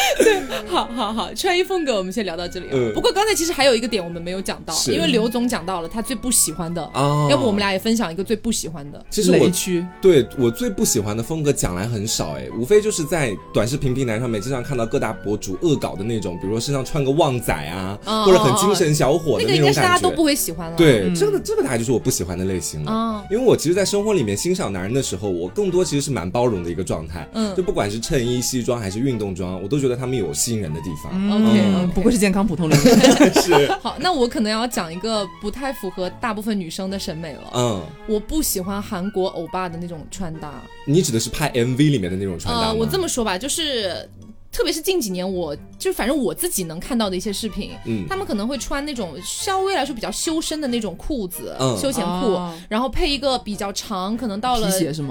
[0.18, 2.66] 对，好好好，穿衣风格我们先聊到这里。
[2.70, 2.92] 嗯。
[2.94, 7.28] 不过刚才其实还有一个点我们没有讲到，因为刘总讲到了他最不喜欢的啊。
[7.30, 9.04] 要不我们俩也分享一个最不喜欢的。
[9.10, 19.80] 其实雷区，对我最不喜欢的风格讲来很少哎，无非就是在短视频平台上面经常看到各大博主恶搞的那种，比如说身上穿个旺仔啊，或者很精神小伙的那种感觉。
[19.80, 20.76] 大家都不会喜欢了。
[20.76, 23.24] 对，这个这个大概就是我不喜欢的类型了。
[23.30, 27.28] 因为我其实，在生活里面欣赏男人的时候，我更多其实是蛮包容的一个状态。
[27.34, 27.54] 嗯。
[27.54, 31.12] 就不管是衬衣、西装还是运动装，我都觉得他们有吸引人的地方。
[31.30, 32.78] OK，不过是健康普通人。
[33.42, 33.70] 是。
[33.82, 37.50] 好，那我可能要讲一个不太符合大部分女生的审美了。
[37.54, 37.82] 嗯。
[38.08, 40.52] 我不喜欢韩国欧巴的那种穿搭。
[40.86, 42.74] 你指的是拍 MV 里面的那种穿搭呃？
[42.74, 44.08] 我这么说吧，就是。
[44.52, 52.36] 特别是近几年，我就反正我自己能看到的一些视频，嗯，他们可能会穿那种稍微来说比较修身的那种裤子，休闲裤，
[52.68, 54.68] 然后配一个比较长，可能到了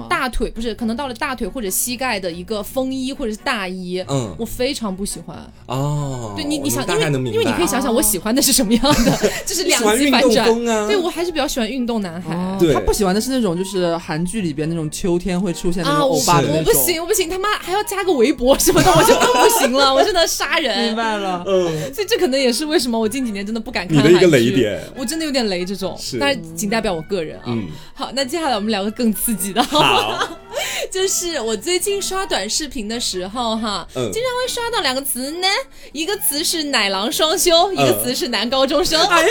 [0.08, 5.36] 大腿，不是，可能到了大腿或者膝盖的一个风衣或者是大衣，嗯，我非常不喜欢。
[5.66, 10.86] 哦，对你，你想，因为因为你可以想想我喜欢的是什么样的， 就是两极反转啊。
[10.86, 12.56] 对我还是比较喜欢运动男孩。
[12.60, 16.64] 对，他不喜欢的是那种就是韩剧里边那种秋天会出现那种欧巴的那种。
[16.64, 19.14] 我不行，我不行，他妈还要加个围脖什么的，我就。
[19.32, 20.86] 不行了， 我真的杀人。
[20.86, 27.56] 明白了，嗯，所以这可能也是为什么我近几年真的不敢看你的一个雷点，我真的有点雷这种，但是仅代表我个人啊。
[27.94, 30.28] 好，那接下来我们聊个更刺激的，好，
[30.90, 35.46] 就是我最近刷短视频的时候哈，经常会刷到两个词呢，
[35.92, 39.00] 一个词是奶狼双修，一个词是男高中生。
[39.00, 39.28] 哎呀，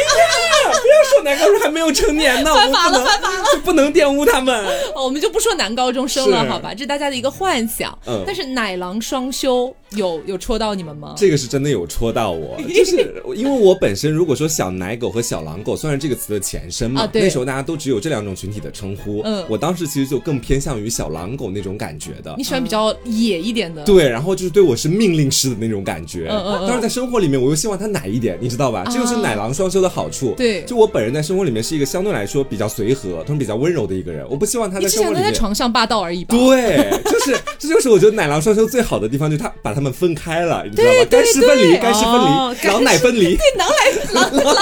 [0.63, 4.65] 不要说男高中还没有成年呢， 犯法了，犯法了，不能玷污他们。
[4.95, 7.97] 我们就不说男高中生了，好吧，这是大家的一个幻想。
[8.05, 9.73] 嗯，但是奶狼双修。
[9.91, 11.13] 有有戳到你们吗？
[11.17, 19.21] 这个是真的有戳到我，就是 因为我本身如果说小奶狗和小狼狗算是这个词的前身嘛，那时候大家都只有这两种群体的称呼。
[19.23, 22.35] 嗯，我当时其实就更偏向于小狼狗那种感觉的。
[22.37, 23.83] 你喜欢比较野一点的？
[23.83, 26.27] 对，然后就是对我是命令式的那种感觉。
[26.29, 26.59] 嗯嗯。
[26.61, 28.83] 当然在生活里面，我又希望它奶一点，你知道吧？
[28.85, 30.33] 这就是奶狼双修的好处。
[30.37, 34.25] 对，就我本人在生活里面是一个相对来说比较随和，同时比较温柔的一个人。
[34.29, 36.35] 我不希望他在生活里面在床上霸道而已吧？
[36.37, 40.63] 对，就是这就是我觉得奶狼双修最好的地方，就是他把他们分开了。
[40.65, 41.05] 你知道吗？
[41.09, 43.35] 干湿分离，干湿分离，狼奶分离。
[43.37, 44.61] 对，狼奶， 狼狼奶，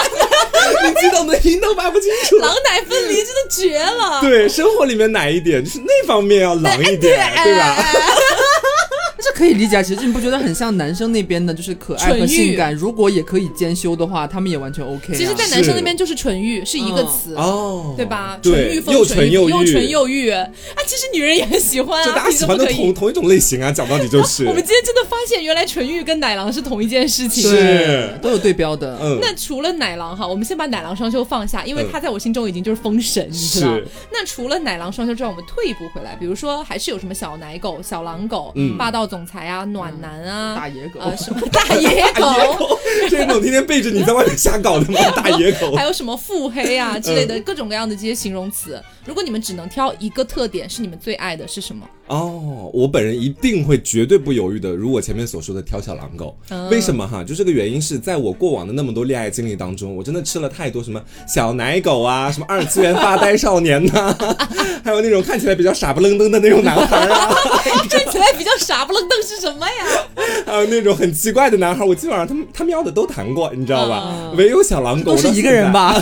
[0.89, 2.37] 你激动的音都发不清楚。
[2.43, 4.21] 狼奶分离真的绝了。
[4.21, 7.85] 对，生活里面奶一点，就是那方面要狼一点，对吧？
[9.27, 12.73] 这可以理解，其实你不觉得很像男生那边的，就是可爱和性感。
[12.73, 15.13] 如果也可以兼修的话，他们也完全 OK。
[15.13, 18.39] 其实，在男生那边就是纯欲是一个词哦，对吧？
[18.41, 20.47] 纯欲风，纯又纯又欲啊！
[20.85, 23.71] 其实女人也很喜欢啊，就大家喜欢的同同一种类型啊。
[23.71, 28.97] 讲到底就是， 我们今天真的发现，原来纯欲跟奶狼是同一件事情，是都有对标的。
[29.01, 33.77] 嗯，那除了奶狼哈，我们先把奶狼双修放下，因为他在我心中已经就是封神，你知道。
[34.11, 42.77] 那除了奶狼双修之外，我们退一步回来，比如说还是有什么小奶狗、小狼狗、霸道总才啊、暖男啊、大野狗啊什么大野狗，
[43.09, 44.99] 这种天天背着你在外面瞎搞的吗？
[45.15, 45.83] 大野狗还。
[45.85, 48.81] 有什么腹黑啊之类的各种各样的这些形容词。
[49.05, 51.87] 如果你们只能挑一个特点是你们最爱的，是什么？
[52.07, 56.37] 哦，我本人一定会绝对不犹豫的，如我前面所说的挑小狼狗。
[56.49, 57.23] 嗯为什么哈？
[57.23, 64.15] 就这个原因是在我过往的那么多恋爱经历当中，我真的吃了太多什么小奶狗啊，什么二次元发呆少年呐、
[64.83, 67.33] 还有那种看起来比较傻不愣登的那种男孩啊，
[67.89, 69.85] 看起来比较傻不愣登是什么呀？
[70.45, 74.31] 还有那种很奇怪的男孩，我基本上他们他喵的都谈过，你知道吧？
[74.37, 75.71] 唯有小狼狗都是一个人？
[75.71, 75.93] 吧？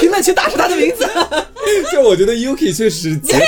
[0.00, 1.08] 评论区打出他的名字。
[1.92, 3.42] 就我觉得 Yuki 确实结合。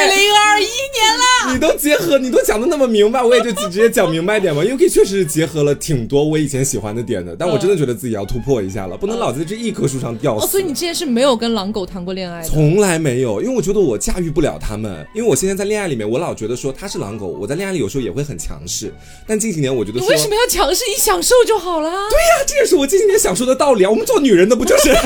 [0.00, 4.62] 二零二一年了，你都结合，你都讲的那么明白，我也就直接讲明白点嘛。
[4.62, 10.46] Yuki 确实是结合了挺多我以前喜欢的点的，但我真的觉得自己要突破一下了，不能老在这一棵树上吊死。
[10.46, 12.48] 哦，所以你之前是没有跟狼狗谈过恋爱的？
[12.48, 15.06] 从来没有，因为我觉得我驾驭不了他们。
[15.14, 18.90] 因为我现在在恋爱里面，我老觉得说他是狼狗，我在恋爱里有时候也会很强势。
[19.26, 20.82] 但近几年我觉得说，你为什么要强势？
[20.88, 21.90] 你享受就好了。
[21.90, 23.90] 对，呀，这也是我近几年享受的道理啊。
[23.90, 24.94] 我们做女人的不就是，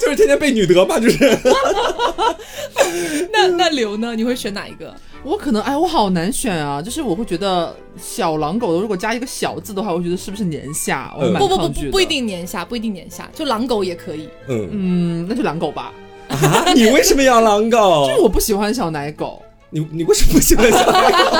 [0.00, 1.18] 就是天天被女德嘛，就是。
[3.70, 4.16] 那那刘呢？
[4.16, 4.92] 你会选哪一个？
[5.22, 6.82] 我可能哎，我好难选啊！
[6.82, 11.14] 就是我会觉得小狼狗的，如果加一个小字的话，我觉得是不是年下？
[11.16, 12.06] 我蛮不不不不不一。
[12.06, 14.28] 定年下，不一定年下，就狼狗也可以。
[14.48, 15.92] 嗯嗯，那就狼狗吧。
[16.28, 18.20] 啊，你为什么要狼狗 就是？
[18.20, 19.40] 我不喜欢小奶狗。
[19.72, 21.36] 你你为什么不喜欢小奶狗？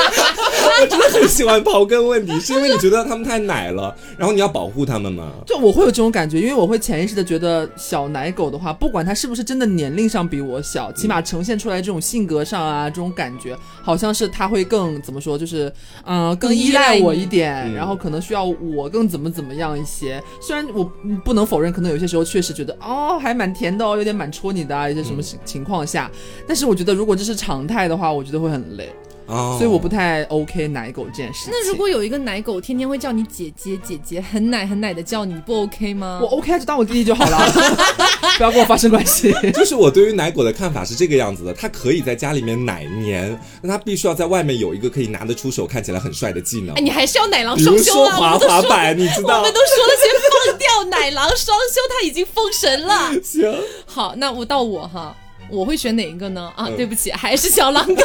[0.81, 5.33] 我真的很喜欢刨根问底，是因为你觉得他们太奶了，然后你要保护他们吗？
[5.47, 15.73] 就我会有这种感觉，因为我会潜意识的觉得小奶狗的话，不管它是不是真的年龄上比我小，起码呈现出来这种性格上啊，这种感觉，好像是它会更怎么说，就是
[16.05, 20.23] 嗯、呃更更依依赖我一点，嗯然后可能需要我更怎么怎么样一些。
[20.41, 26.11] 虽然我嗯不能否认，可能有些时候确实觉得哦还蛮甜的哦，有点蛮戳你的啊，一些什么情情况下，
[26.47, 28.93] 但是我觉得如果这是常态的话，我觉得会很累，
[29.31, 31.53] 哦，所以我不太 OK 奶狗这件事情。
[31.53, 36.19] 那如果有一个奶狗天天会叫你姐姐姐姐，很奶很奶的叫你，你不 OK 吗？
[36.21, 37.39] 我 OK 就当我弟弟就好了，
[38.37, 39.33] 不要跟我发生关系。
[39.55, 48.17] 就是我对于奶狗的看法是这个样子的，它可以在家里面奶黏，但它必须要在外面有一个可以拿得出手、看起来很帅的技能哎，，你还是要奶狼双修啊！
[48.17, 49.53] 滑我们都说，滑板，你知道我们？
[49.53, 50.11] 都说了先
[50.49, 53.13] 放掉奶狼双修，他已经封神了。
[53.23, 53.55] 行，
[53.87, 55.15] 好，那我到我哈，
[55.51, 56.53] 我会选哪一个呢？
[56.57, 58.03] 啊，嗯对不起，还是小狼狗，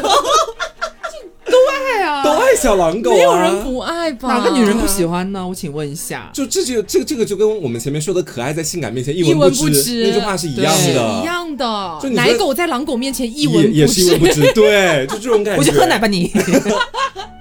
[1.45, 4.27] 对啊都爱小狼狗啊，没有人不爱吧？
[4.27, 5.47] 哪个女人不喜欢呢？
[5.47, 6.29] 我请问一下。
[6.33, 14.41] 就这就这个这个就跟我们前面说的可爱在性感面前一一文不不值那句话是一样的，一样的就，奶狗在狼狗面前一文不也也是一文不值。
[14.41, 15.59] 值，对，就这种感觉。
[15.59, 16.31] 我去喝奶吧你。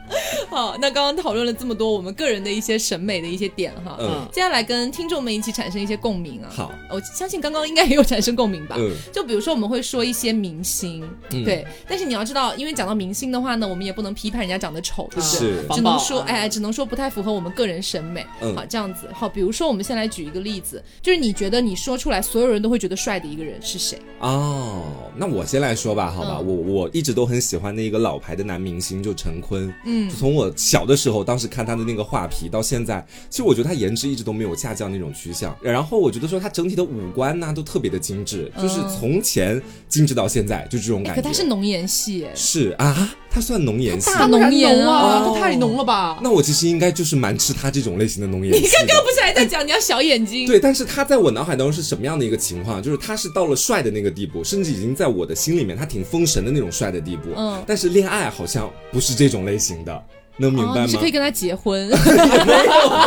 [0.55, 6.49] 好，那刚刚讨论了这么多我们个人的一些审美的一些点哈，嗯接下来跟听众们一起产生一些共鸣啊。
[6.49, 8.77] 好，我相信刚刚应该也有产生共鸣吧。
[8.79, 15.39] 嗯就比如说我们会说一些明星，嗯对，但是你要知道，因为讲到明星的话呢，我们也不能批判人家长得丑，对不对？
[15.41, 18.25] 是只能说，哎，只能说不太符合我们个人审美。
[18.41, 19.09] 嗯好，这样子。
[19.13, 23.99] 好，比如说我们先来举一个例子，就是你觉得你说出来，所有人都会觉得帅的一个人是谁？
[24.21, 24.85] 哦，
[25.17, 29.73] 那我先来说吧，好吧，嗯我我一直都很喜欢的一个老牌的男明星，就陈坤。
[29.85, 35.57] 嗯就从我小的时候，当时看他的那个画皮到现在，其实我觉得他颜值一直都没有下降那种趋向。
[35.61, 41.23] 然后我觉得说他整体的五官呐、都特别的精致，就是嗯从前精致到现在，就这种哎感觉。
[41.23, 44.11] 可他是浓颜系，哎，是啊，他算浓颜系。
[44.13, 46.19] 大浓颜浓啊，太浓了吧？
[46.23, 48.55] 那我其实应该就是蛮吃他这种类型的浓颜。
[48.55, 50.47] 你刚刚不是还在讲你要小眼睛？
[50.47, 52.83] 对，但是他在我脑海当中是什么样的一个情况？
[52.83, 57.31] 就是他是到了帅的那个地步，甚至已经在我的心里面他挺封神的那种帅的地步。
[57.37, 60.03] 嗯但是恋爱好像不是这种类型的，
[60.39, 60.85] 能明白哦，吗？
[60.85, 61.87] 你是可以跟他结婚。
[61.89, 61.99] 没有，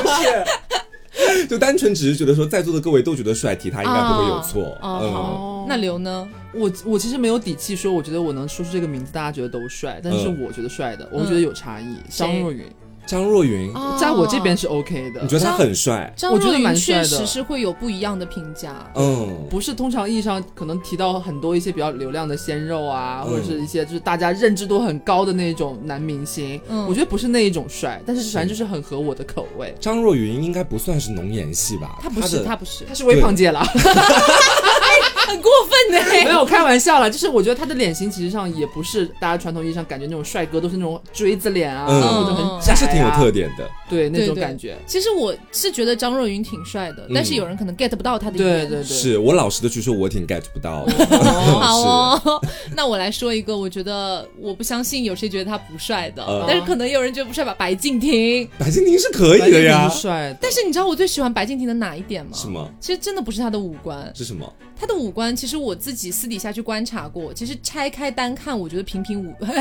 [0.02, 1.48] 不是。
[1.50, 4.78] 就单纯只是觉得说，在座的各位都觉得帅，提他应该不会有错。
[4.82, 6.28] 哦，嗯，好，那刘呢？
[6.54, 11.98] 我我其实没有底气说，我觉得我能说出这个名字，大家觉得都帅，但是嗯我觉得帅的，我觉得有差异。
[12.10, 12.62] 张若昀
[13.08, 16.14] 张若昀，哦在我这边是 OK 的你，觉得他很帅？
[16.16, 18.76] 张我觉得若昀蛮帅的确实是会有不一样的评价。
[18.96, 29.74] 嗯，不是通常意义上可能提到很多一些比较流量的鲜肉啊，嗯或者是一些就是大家认知度很高的那种男明星，嗯我觉得不是那一种帅，但是是反正就是很合我的口味。
[29.80, 31.98] 张若昀应该不算是浓颜系吧？
[32.02, 33.66] 他不是，的他不是，他是微胖姐啦，
[35.16, 36.26] 很过分呢。
[36.26, 43.70] 没有开玩笑啦，就是我觉得他的脸型其实上也不是大家传统意义上感觉那种帅哥都是那种锥子脸啊，嗯或者很窄、啊，他是挺有特，点的。
[43.90, 44.78] 对那种感觉。
[44.86, 48.46] 其实我是觉得张若昀挺帅的，但是有人可能 get 不到他的颜。
[48.46, 51.06] 对对对，是我老实的去说，我挺 get 不到的。
[51.18, 52.42] 好哦，
[52.76, 57.56] 那我来说一个，我觉得我不相信有谁觉得他不帅的，嗯但是可能有人觉得不帅吧。
[57.58, 60.02] 白敬亭，白敬亭是可以的呀白敬亭是。
[60.02, 62.32] 帅的，但是你知道我最喜欢白敬亭的哪一点吗？
[62.34, 62.70] 什么？
[62.82, 64.52] 其实真的不是他的五官，是什么？
[64.80, 69.52] 他的五官，其实我自己私底下去观察过，其实拆开单看，我觉得平平无， 不是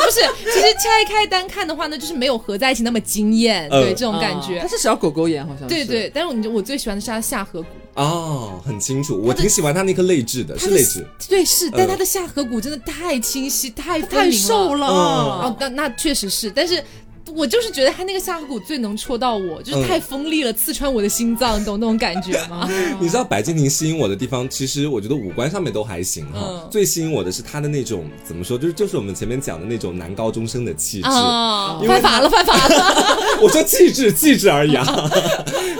[0.00, 0.20] 不是，
[0.52, 4.60] 其实拆开单看的话呢，就是没有合在一起那么惊艳，对这种感觉。
[4.60, 7.68] 他是小狗狗眼，好像对对，但是我我最喜欢的是他下颌骨。
[7.94, 16.82] 哦，很清楚，我挺喜欢他那颗泪痣的，是泪痣，对是，但他的下颌骨真的太清晰，太太瘦了，哦，那那确实是，但是。
[17.34, 22.68] 我就是觉得他那个下颌骨最能戳到我，就是太锋利了，刺穿我的心脏，懂那种感觉吗？
[23.00, 26.68] 你知道白敬亭吸引我的地方，其实我觉得五官上面都还行哈。
[26.70, 31.08] 最吸引我的是他的那种怎么说，就是就是我们前面讲的那种男高中生的气质。
[31.08, 33.18] 犯法了，犯法了！
[33.42, 34.84] 我说气质，气质而已啊。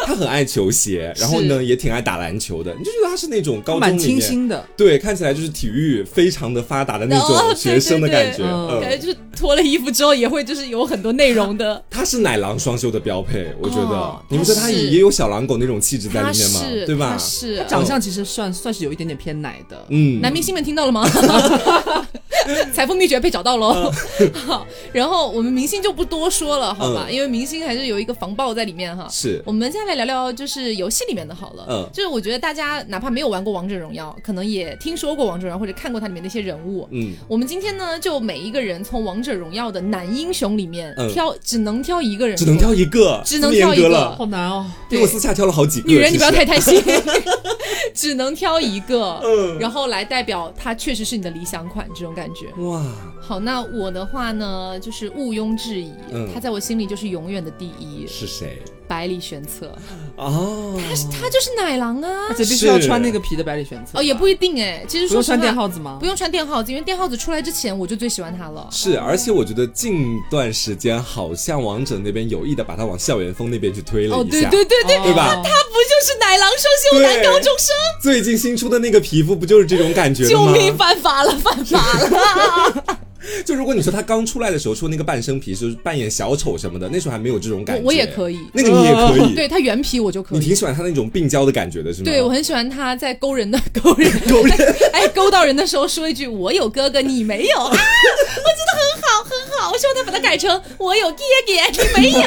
[0.05, 8.43] 他很爱球鞋，然后呢也挺爱打篮球的，你就觉得他是那种高中清新的，对，看起来就是体育非常的发达的那种学生的感觉，
[8.81, 11.83] 感觉就是脱了衣服之后也会就是有很多内容的。
[11.91, 14.23] 他是奶狼双修的标配，我觉得。
[14.29, 16.61] 你们说他也也有小狼狗那种气质在里面吗？
[16.87, 17.17] 对吧？
[17.19, 19.87] 是，长相其实算算是有一点点偏奶的。
[19.91, 21.09] 嗯，男明星们听到了吗？
[22.73, 23.93] 裁缝秘诀被找到喽。
[24.35, 27.07] 好，然后我们明星就不多说了，好吧？
[27.11, 29.07] 因为明星还是有一个防爆在里面哈。
[29.11, 29.43] 是。
[29.45, 31.67] 我们接下来聊聊就是游戏里面的好了。
[31.69, 31.89] 嗯。
[31.93, 36.89] 就是我觉得大家哪怕没有玩过王者荣耀，可能也听说过王者荣耀或者看过它里面那些人物。
[36.91, 37.13] 嗯。
[37.29, 42.37] 我们今天呢，就每一个人从王者荣耀的男英雄里面挑，只能挑一个人。
[42.37, 43.23] 只能挑一个。
[43.25, 44.11] 只能挑一个。
[44.13, 44.67] 好难哦。
[44.89, 45.89] 对我私下挑了好几个。
[45.89, 46.83] 女人，你不要太贪心。
[47.95, 49.21] 只能挑一个。
[49.25, 49.59] 嗯。
[49.59, 52.38] 然后来代表他确实是你的理想款，这种感觉。
[52.59, 52.83] 哇。
[53.21, 55.93] 好，那我的话呢，就是毋庸置疑，
[56.33, 58.07] 他在我心里就是永远的第一。
[58.07, 58.63] 是谁？
[58.89, 59.73] 百里玄策
[60.17, 65.99] 哦，他是他就是奶狼啊，而且必须要穿那个皮的百里玄策哦，也不一定哎，其实不用穿电耗子吗？
[66.01, 68.67] 不用穿电耗子，因为电耗子出来之前我就最喜欢他了。
[68.73, 75.35] 是，而且我觉得近段时间好像王者那边有意的把他往校园风那边去推了一下，哦，对对对对，对吧？
[75.35, 77.77] 他不就是奶狼双修男高中生？
[78.03, 80.31] 最近新出的那个皮肤不就是这种感觉吗？
[80.31, 82.98] 救命，犯法了，犯法了！
[83.45, 87.83] 就如果你说他刚出来的时候出那个半生皮，就是扮演小丑什么的，那时候还没有这种感觉。
[87.85, 89.35] 我也可以，那个你也可以。
[89.37, 90.39] 对他原皮我就可以。
[90.39, 92.05] 你挺喜欢他那种病娇的感觉的是吗？
[92.05, 94.57] 对我很喜欢他在勾人的勾人 勾人，
[94.93, 99.71] 哎，勾到人的时候说一句我有哥哥你没有啊， 我觉得很好很好。
[99.73, 102.21] 我希望他把它改成我有爹爹你没有。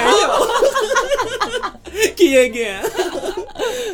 [2.15, 2.23] 哥
[2.53, 2.59] 哥，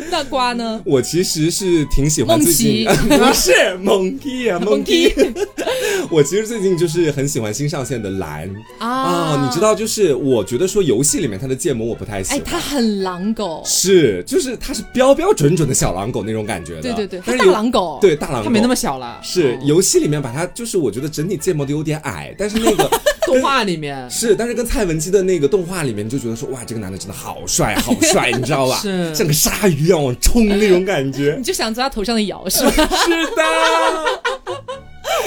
[0.09, 0.81] 那瓜呢？
[0.85, 5.13] 我其实是挺喜欢梦琪， 不是梦琪啊 梦琪。
[6.09, 8.49] 我其实最近就是很喜欢新上线的蓝。
[8.79, 22.89] 啊，你知道，就是我觉得说游戏里面它的建模我不太喜欢，哎，它很狼狗，是，就是它是标标准准的小狼狗那种感觉的，对对对，它大狼狗，对大狼狗，它没那么小了，是游戏里面把它就是我觉得整体建模的有点矮，但是那个
[23.27, 28.77] 动画里面是，但是跟蔡文姬的那个动画里面就觉得说哇，这个男的真的好帅好帅，你知道吧？
[28.81, 32.71] 是像个鲨鱼一样往冲那种感觉， 你就想做他头上的摇是吧？
[33.05, 33.43] 是的。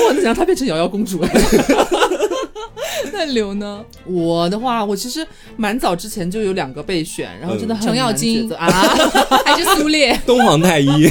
[0.03, 1.25] 我想让她变成瑶瑶公主。
[3.13, 3.85] 那刘呢？
[4.05, 5.27] 我的话，我其实
[5.57, 8.71] 蛮早之前就有两个备选，然后真的很程咬金啊，
[9.45, 11.09] 还是苏烈、东皇太一，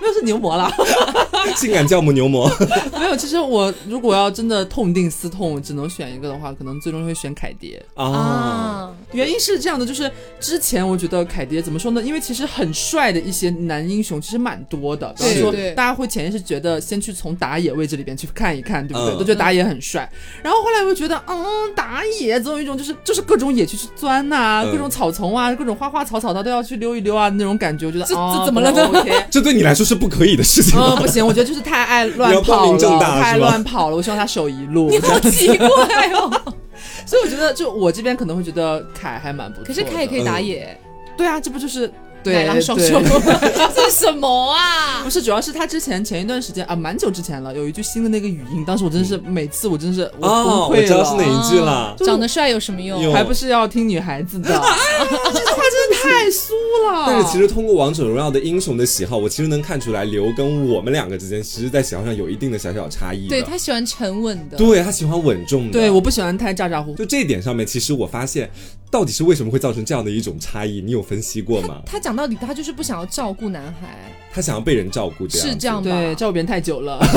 [0.00, 0.70] 没有是牛魔了，
[1.56, 2.50] 性感教母牛魔。
[2.98, 8.90] 没有，其实我如果要真的痛定思痛，只能选一个的话，可能最终会选凯蝶啊。
[9.12, 12.02] 原因是这样的，就是之前我觉得凯蝶怎么说呢？
[12.02, 19.12] 因为其实很帅的一些男英雄其实蛮多的，比如说大家会潜意识觉得先去从打野位置里边去看一看，对不对？
[19.14, 20.10] 都觉得打野很帅，
[20.42, 20.78] 然后后来。
[20.88, 21.36] 我觉得，嗯，
[21.74, 29.04] 打野总有一种就是就是各种野区去钻呐，各种草丛啊，各种花花草草，他都要去溜一溜啊，那种感觉，我觉得这这怎么了呢？
[29.30, 30.78] 这对你来说是不可以的事情。
[30.78, 33.96] 嗯，不行，我觉得就是太爱乱跑了，太乱跑了。
[33.96, 34.90] 我希望他守一路。
[34.90, 35.66] 你好奇怪
[36.12, 36.30] 哦。
[37.06, 39.64] 所以我觉得，就我这边可能会觉得凯还蛮不错。
[39.64, 40.78] 可是凯也可以打野。
[41.16, 41.90] 对啊，这不就是。
[42.32, 43.00] 奶狼双修，
[43.74, 45.02] 这是什么啊？
[45.04, 50.68] 不是，主要是他之前前一段时间啊，蛮久之前了，有一句新的那个语音，当时我真的是每次我真的是我崩溃了。
[50.68, 53.12] 我知道是哪一句了，长得帅有什么用？
[53.12, 54.48] 还不是要听女孩子的？
[54.50, 56.52] 这句话真的太酥
[56.86, 57.04] 了。
[57.06, 63.28] 但是其实通过王者荣耀的英雄的喜好，我其实能看出来刘跟我们两个之间，其实在喜好上有一定的小小差异。
[63.28, 66.94] 对他喜欢沉稳的，对他喜欢稳重的，对我不喜欢太咋咋呼。
[66.94, 68.50] 就这一点上面，其实我发现。
[68.90, 70.80] 到底是为什么会造成这样的一种差异？
[70.80, 71.82] 你有分析过吗？
[71.84, 76.98] 他讲到底，他就是不想要照顾男孩，他想要被人照顾，这样是这样对，照顾别人太久了。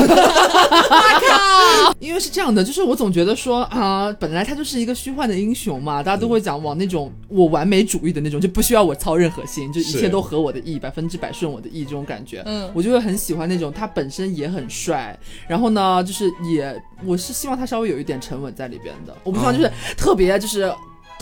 [1.98, 12.42] 因为是这样的，就是我总觉得说啊，本来他就是一个虚幻的英雄嘛，大家都会讲往那种我完美主义的那种，就不需要我操任何心，就一切都合我的意，百分之百顺我的意这种感觉。
[12.44, 15.18] 嗯，我就会很喜欢那种他本身也很帅，
[15.48, 20.70] 然后呢，就是也我是希望他稍微有一点沉稳在里边的，我不希望就是特别就是。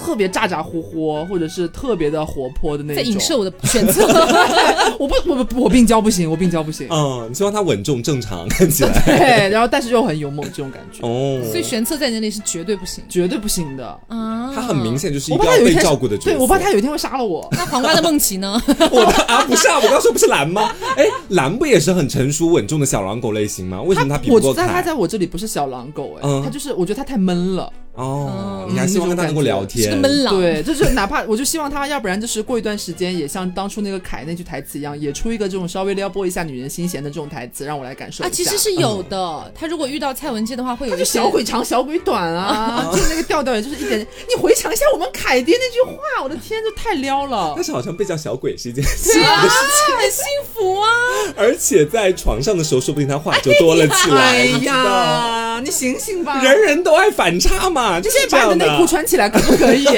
[0.01, 3.03] 特别咋咋呼呼，或者是特别的活泼的那种。
[3.03, 4.07] 在影射我的选择，
[4.99, 6.89] 我不，我不，我病娇不行，我病娇不行。
[6.91, 8.91] 嗯，你希望他稳重正常看起来。
[9.07, 11.07] 对，然后但是又很勇猛这种感觉。
[11.07, 14.53] 哦，所以玄策在你那里是绝对不行，绝对不行的啊。
[14.55, 16.31] 他很明显就是一个要被照顾的角色。
[16.31, 17.49] 对，我怕他有一天会杀了我。
[17.53, 18.61] 那黄瓜的梦琪呢？
[18.91, 20.75] 我的啊，不是啊，我刚说不是蓝吗？
[20.97, 23.81] 哎，蓝不也是很成熟稳重的小狼狗类型吗？
[23.83, 24.67] 为什么他比不过他？
[24.67, 27.73] 他在我这里不是小狼狗，哎，他就是我觉得他太闷了。
[28.01, 29.97] 哦，你还希望跟他能够聊天？
[29.99, 30.41] 闷狼。
[30.41, 38.25] 对，就是哪怕我就希望他，要不然就是过一段时间，也像当初那个凯那句台词一样，也出一个这种稍微撩拨一下女人心弦的这种台词，让我来感受。
[38.25, 39.53] 啊，其实是有的。
[39.55, 44.01] 他如果遇到蔡文姬的话，会有就小鬼长小鬼短啊， 就那个调调，也就是一点。
[44.01, 47.53] 你回想一下我们凯爹那句话，我的天，这太撩了。
[47.55, 50.25] 但是好像被叫小鬼是一件幸福的事情，很幸
[50.55, 50.89] 福啊。
[51.37, 54.21] 而且在床上的时候，说不定他话就多了起来。
[54.21, 56.43] 哎呀，你醒醒吧！
[56.43, 59.87] 人人都爱反差嘛，就是把你的内裤穿起来可不可以？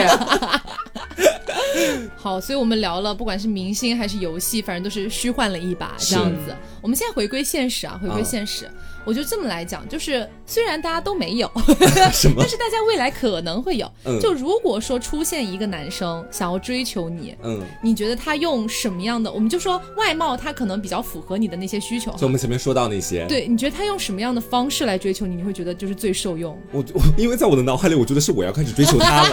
[2.17, 6.55] 好，所以我们聊了，不管是明星还是游戏，反正都是虚幻了一把这样子。
[6.81, 8.71] 我们现在回归现实啊，回归现实。
[9.05, 11.51] 我就这么来讲，就是虽然大家都没有，
[11.81, 13.91] 但是大家未来可能会有。
[14.21, 19.31] 就如果说出现一个男生想要追求你，嗯，你觉得他用什么样的？
[19.31, 22.13] 我们就说外貌，他可能比较符合你的那些需求。
[22.13, 25.35] 就我们前面说到那些，对，你觉得他用什么样的方式来追求你？
[25.35, 26.57] 你会觉得就是最受用？
[26.71, 29.31] 我我因为在我的脑海里，我觉得是我要开始追求他了。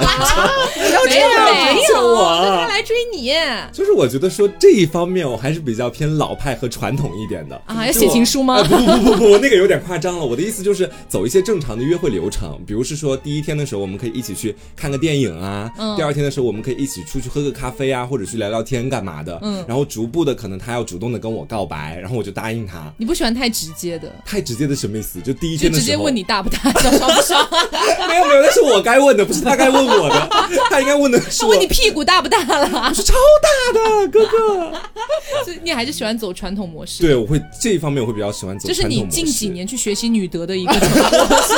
[0.74, 3.32] 不要这样追求我，他来追你。
[3.72, 7.86] 就是我觉得说这一方面，我还是比较偏老派和传统一点的啊。
[7.86, 8.64] 要写情书吗？
[8.64, 9.59] 不不不不，那个。
[9.60, 22.92] 有点夸张了，我的意思就是走一些正常的约会流程，比如是说第一天的时候，我们可以一起去看个电影啊，第二天的时候，我们可以一起出去喝个咖啡啊，或者去聊聊天干嘛的，嗯，然后逐步的可能他要主动的跟我告白，然后我就答应他。
[22.98, 24.12] 你不喜欢太直接的？
[24.26, 25.20] 太直接的什么意思？
[25.22, 27.48] 就第一天的时候直接问你大不大，爽不爽？
[28.08, 30.30] 没有没有，那是我该问的，不是他该问我的，
[30.70, 32.94] 他应该问的是问你屁股大不大了？
[32.94, 34.72] 是超大的哥哥，
[35.44, 37.02] 所以你还是喜欢走传统模式？
[37.02, 40.90] 对，我会这一方面我会比较喜欢走就是你近几年去学习女德的一个成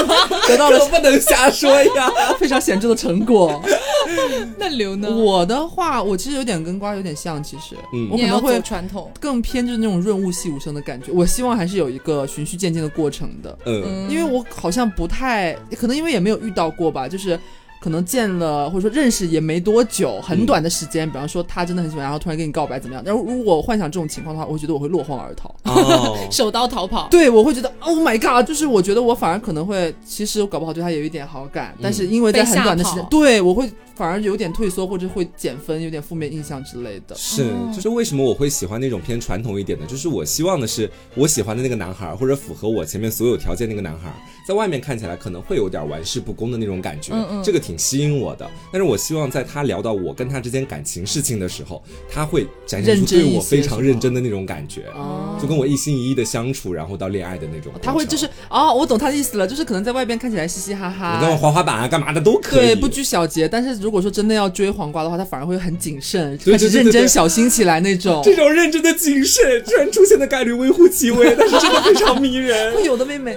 [0.07, 3.61] 果， 得到了 不能瞎说呀， 非常显著的成果。
[4.57, 5.09] 那刘呢？
[5.09, 11.11] 我的话，我其实有点跟瓜有点像，其实，嗯，我可能会传统更偏就是那种润物细无声的感觉。
[11.11, 17.39] 我希望还是有一个循序渐进的过程的，嗯，因为我好像不太可能，因为也没有遇到过吧，就是。
[17.81, 23.01] 可能见了或者说认识也没多久，很短的时间，比方说他真的很喜欢，然后突然跟你告白怎么样？
[23.03, 25.51] 但如果幻想这种情况的话，我会觉得我会落荒而逃，
[26.29, 27.07] 手刀逃跑。
[27.09, 33.67] 对，我会觉得 Oh my God，就是我觉得我反而可能会，其实我 搞不好对他有一点好感，但是因为在很短的时间，对我会。
[34.01, 37.15] 反而有点退缩，或者会减分，有点负面印象之类的。
[37.15, 39.85] 是，就是为什么我会喜欢那种偏传统一点的？
[39.85, 44.11] 就是我希望的是，我喜欢的那个男孩，或者符合我前面所有条件那个男孩，
[44.47, 48.49] 在外面看起来可能会有点玩世不恭的那种感觉，这个挺吸引我的。
[48.73, 54.85] 但是我希望在他聊到我跟他之间感情事情的时候，他会展现出对我非常认真的那种感觉，
[55.39, 57.71] 就跟我一心一意的相处，然后到恋爱的那种。
[57.83, 63.47] 他会就是哦，我懂他的意思了，就是可能在外边看起来嘻嘻哈哈，跟我滑滑板啊干嘛的都可以，对，不拘小节。
[63.47, 68.21] 但是如如果说真的要追黄瓜的话，他反而会很谨慎，开始认真小心起来那种。
[68.23, 72.73] 这种认真的谨慎，居然出现的概率微乎其微，但是真的非常迷人。
[72.85, 73.35] 有的妹妹，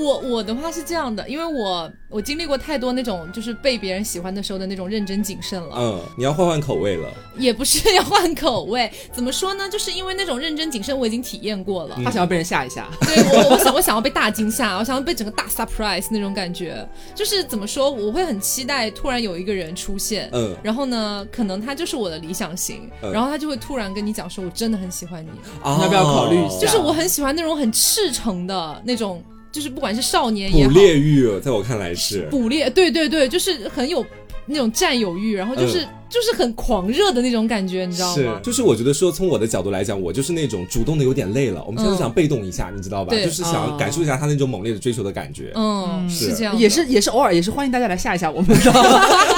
[0.00, 5.74] 我我的话是这样的，因为我我经历过太多那种就是被别人喜欢的时候的那种认真谨慎了。
[5.76, 7.08] 嗯，你要换换口味了。
[7.36, 9.68] 也不是要换口味， 怎么说呢？
[9.68, 11.96] 就是因为那种认真谨慎我已经体验过了。
[12.04, 12.86] 他想要被人吓一吓。
[13.00, 16.86] 对我，我想我想要被大惊吓，我想要被整个大 surprise 那种感觉。
[17.14, 20.28] 就是怎么说，我会很期待突然有一个人出现。
[20.32, 20.54] 嗯。
[20.62, 25.30] 然后呢，可能他就是我的理想型，然后他就会突然跟你讲说：“我真的很喜欢你，
[25.64, 29.22] 要不要考虑一下？”就是我很喜欢那种很赤诚的那种，
[29.52, 34.04] 就是不管是少年也好，捕猎欲，在我看来是捕猎，对对对，就是很有
[34.46, 35.86] 那种占有欲，然后就是。
[36.10, 38.34] 就是很狂热的那种感觉，你知道吗？
[38.36, 43.14] 是，就是我觉得说，从我的角度来讲，我就是那种主动的有点累了，我们现在想被动一下，你知道吧？
[43.14, 45.52] 就是想感受一下他那种猛烈的追求的感觉。
[45.54, 48.58] 嗯，是这样，也是也是偶尔也是欢迎大家来吓一下我们，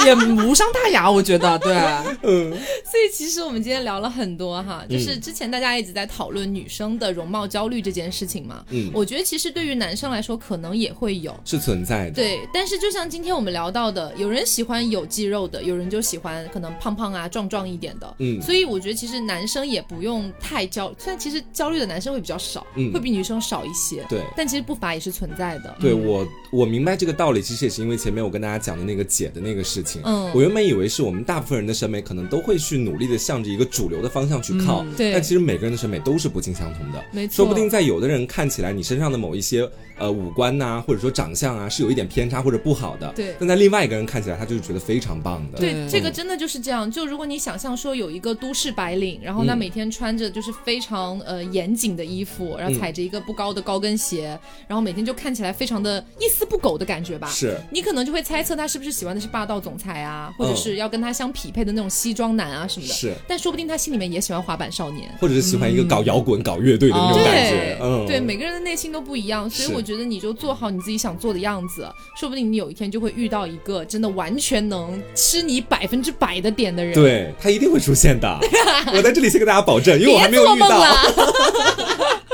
[0.06, 1.76] 也无伤大雅，我觉得对。
[2.22, 8.64] 嗯，所以其实我们今天聊了很多哈，就是之前大家一直在讨论女生的容貌焦虑这件事情嘛。
[8.70, 12.12] 嗯，我觉得其实对于男生来说，可能也会有，是存在的。
[12.12, 16.72] 对，但是就像今天我们聊到的，有人喜欢有肌肉的，有人就喜欢可能。
[16.80, 18.16] 胖胖啊、壮壮一点的。
[18.18, 24.04] 嗯，所以我觉得其实男生也不用太焦，虽然其实焦虑的男生会比较少，嗯，会比女生少一些。
[24.08, 25.76] 对，但其实不乏也是存在的。
[25.78, 30.00] 对我，我明白这个道理，其实也是因为前面我跟大家讲的那个姐的那个事情。
[30.04, 37.04] 嗯，我原本以为是我们大部分人的审美可能都会去努力的向着一个主流的方向去靠，对，但其实每个人的审美都是不尽相同的。
[37.12, 39.68] 没错，说不定在有的人看起来你身上的某一些。
[40.02, 43.12] 呃，五官呐，或者说长相啊，是有一点偏差或者不好的。
[43.14, 43.36] 对。
[43.38, 45.58] 但在另外一个人看起来，他就是觉得非常棒的。
[45.58, 46.90] 对，这个真的就是这样。
[46.90, 54.36] 就如果你想象说有一个都市白领，然后他每天穿着就是非常呃严谨的衣服，然后踩着一个不高的高跟鞋，
[54.66, 57.28] 然后每天就看起来非常的一丝不苟的感觉吧。
[57.28, 57.56] 是。
[57.70, 62.92] 你可能就会猜测他是不是喜欢的是霸道总裁啊，或者是要跟他相匹配的那种西装男啊什么的。
[62.92, 63.14] 是。
[63.28, 67.78] 但说不定他心里面也喜欢滑板少年，或者是喜欢一个搞摇滚、搞乐队的那种感觉。
[67.80, 68.04] 嗯。
[68.08, 70.70] 对，每个人的内心都不一样，所以我觉得你就做好。
[70.70, 71.86] 你自己想做的样子，
[72.16, 76.94] 说不定你有一天就会遇到一个真的完全能吃你百分之百的点的人。
[76.94, 78.38] 对他一定会出现的，
[78.94, 80.82] 我在这里先给大家保证，因为我还没有遇到。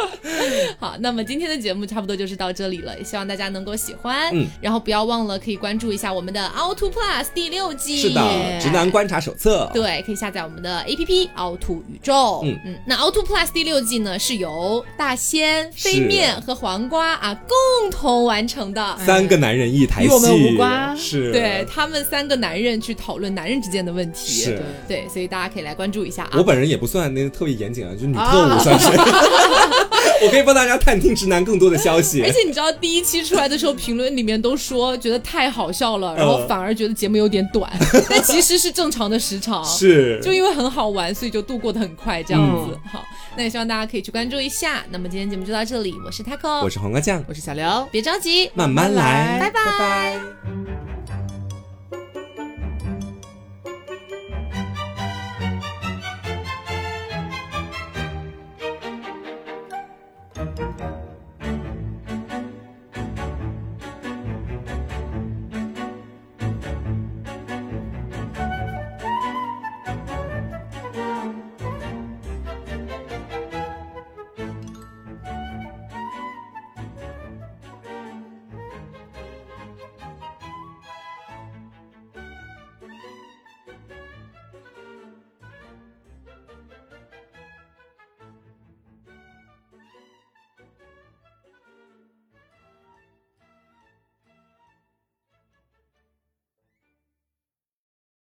[0.78, 4.30] 好，那么今天的节目差不多就是到这里了，也希望大家能够喜欢。
[4.32, 9.70] 嗯，然后不要忘了可以关注一下我们的凹凸 Plus 第六季，是的，直男观察手册。
[9.72, 12.42] 对，可以下载我们的 APP 凹凸宇宙。
[12.44, 18.98] 嗯嗯，那凹凸 Plus 第六季呢，是由大仙、飞面和黄瓜啊共同完成的。
[19.04, 20.96] 三个男人一台戏，与我们无关。
[20.96, 24.42] 是，对他们三个男人去讨论男人之间的问题。
[24.44, 26.32] 是，对，所以大家可以来关注一下啊。
[26.34, 28.88] 我本人也不算那个特别严谨啊，就女特务算是。
[30.22, 37.70] 我可以帮大家探听直男更多的消息，而且你知道第一期出来的时候，评论里面都说觉得太好笑了，然后反而觉得节目有点短，
[38.10, 42.78] 但其实是正常的时长，是就因为很好玩，所以就度过的很快这样子。
[42.90, 43.04] 好，
[43.36, 44.84] 那也希望大家可以去关注一下。
[44.90, 51.07] 那么今天节目就到这里，我是 taco，我是黄瓜酱，我是小刘，别着急，慢慢来，拜拜。